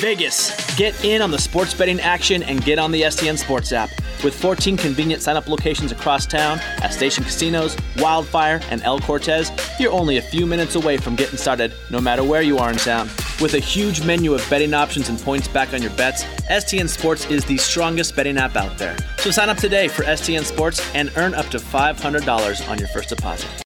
Vegas, 0.00 0.74
get 0.76 1.04
in 1.04 1.20
on 1.20 1.30
the 1.30 1.38
sports 1.38 1.74
betting 1.74 2.00
action 2.00 2.42
and 2.42 2.64
get 2.64 2.78
on 2.78 2.90
the 2.90 3.02
STN 3.02 3.36
Sports 3.36 3.70
app. 3.70 3.90
With 4.24 4.34
14 4.34 4.78
convenient 4.78 5.22
sign 5.22 5.36
up 5.36 5.46
locations 5.46 5.92
across 5.92 6.26
town 6.26 6.58
at 6.82 6.94
Station 6.94 7.22
Casinos, 7.22 7.76
Wildfire, 7.98 8.62
and 8.70 8.82
El 8.82 9.00
Cortez, 9.00 9.52
you're 9.78 9.92
only 9.92 10.16
a 10.16 10.22
few 10.22 10.46
minutes 10.46 10.74
away 10.74 10.96
from 10.96 11.16
getting 11.16 11.36
started, 11.36 11.74
no 11.90 12.00
matter 12.00 12.24
where 12.24 12.40
you 12.40 12.56
are 12.56 12.70
in 12.70 12.78
town. 12.78 13.10
With 13.42 13.54
a 13.54 13.58
huge 13.58 14.02
menu 14.02 14.32
of 14.32 14.46
betting 14.48 14.72
options 14.72 15.10
and 15.10 15.18
points 15.18 15.48
back 15.48 15.74
on 15.74 15.82
your 15.82 15.92
bets, 15.92 16.24
STN 16.50 16.88
Sports 16.88 17.26
is 17.26 17.44
the 17.44 17.58
strongest 17.58 18.16
betting 18.16 18.38
app 18.38 18.56
out 18.56 18.78
there. 18.78 18.96
So 19.18 19.30
sign 19.30 19.50
up 19.50 19.58
today 19.58 19.88
for 19.88 20.04
STN 20.04 20.44
Sports 20.44 20.80
and 20.94 21.12
earn 21.16 21.34
up 21.34 21.46
to 21.48 21.58
$500 21.58 22.70
on 22.70 22.78
your 22.78 22.88
first 22.88 23.10
deposit. 23.10 23.62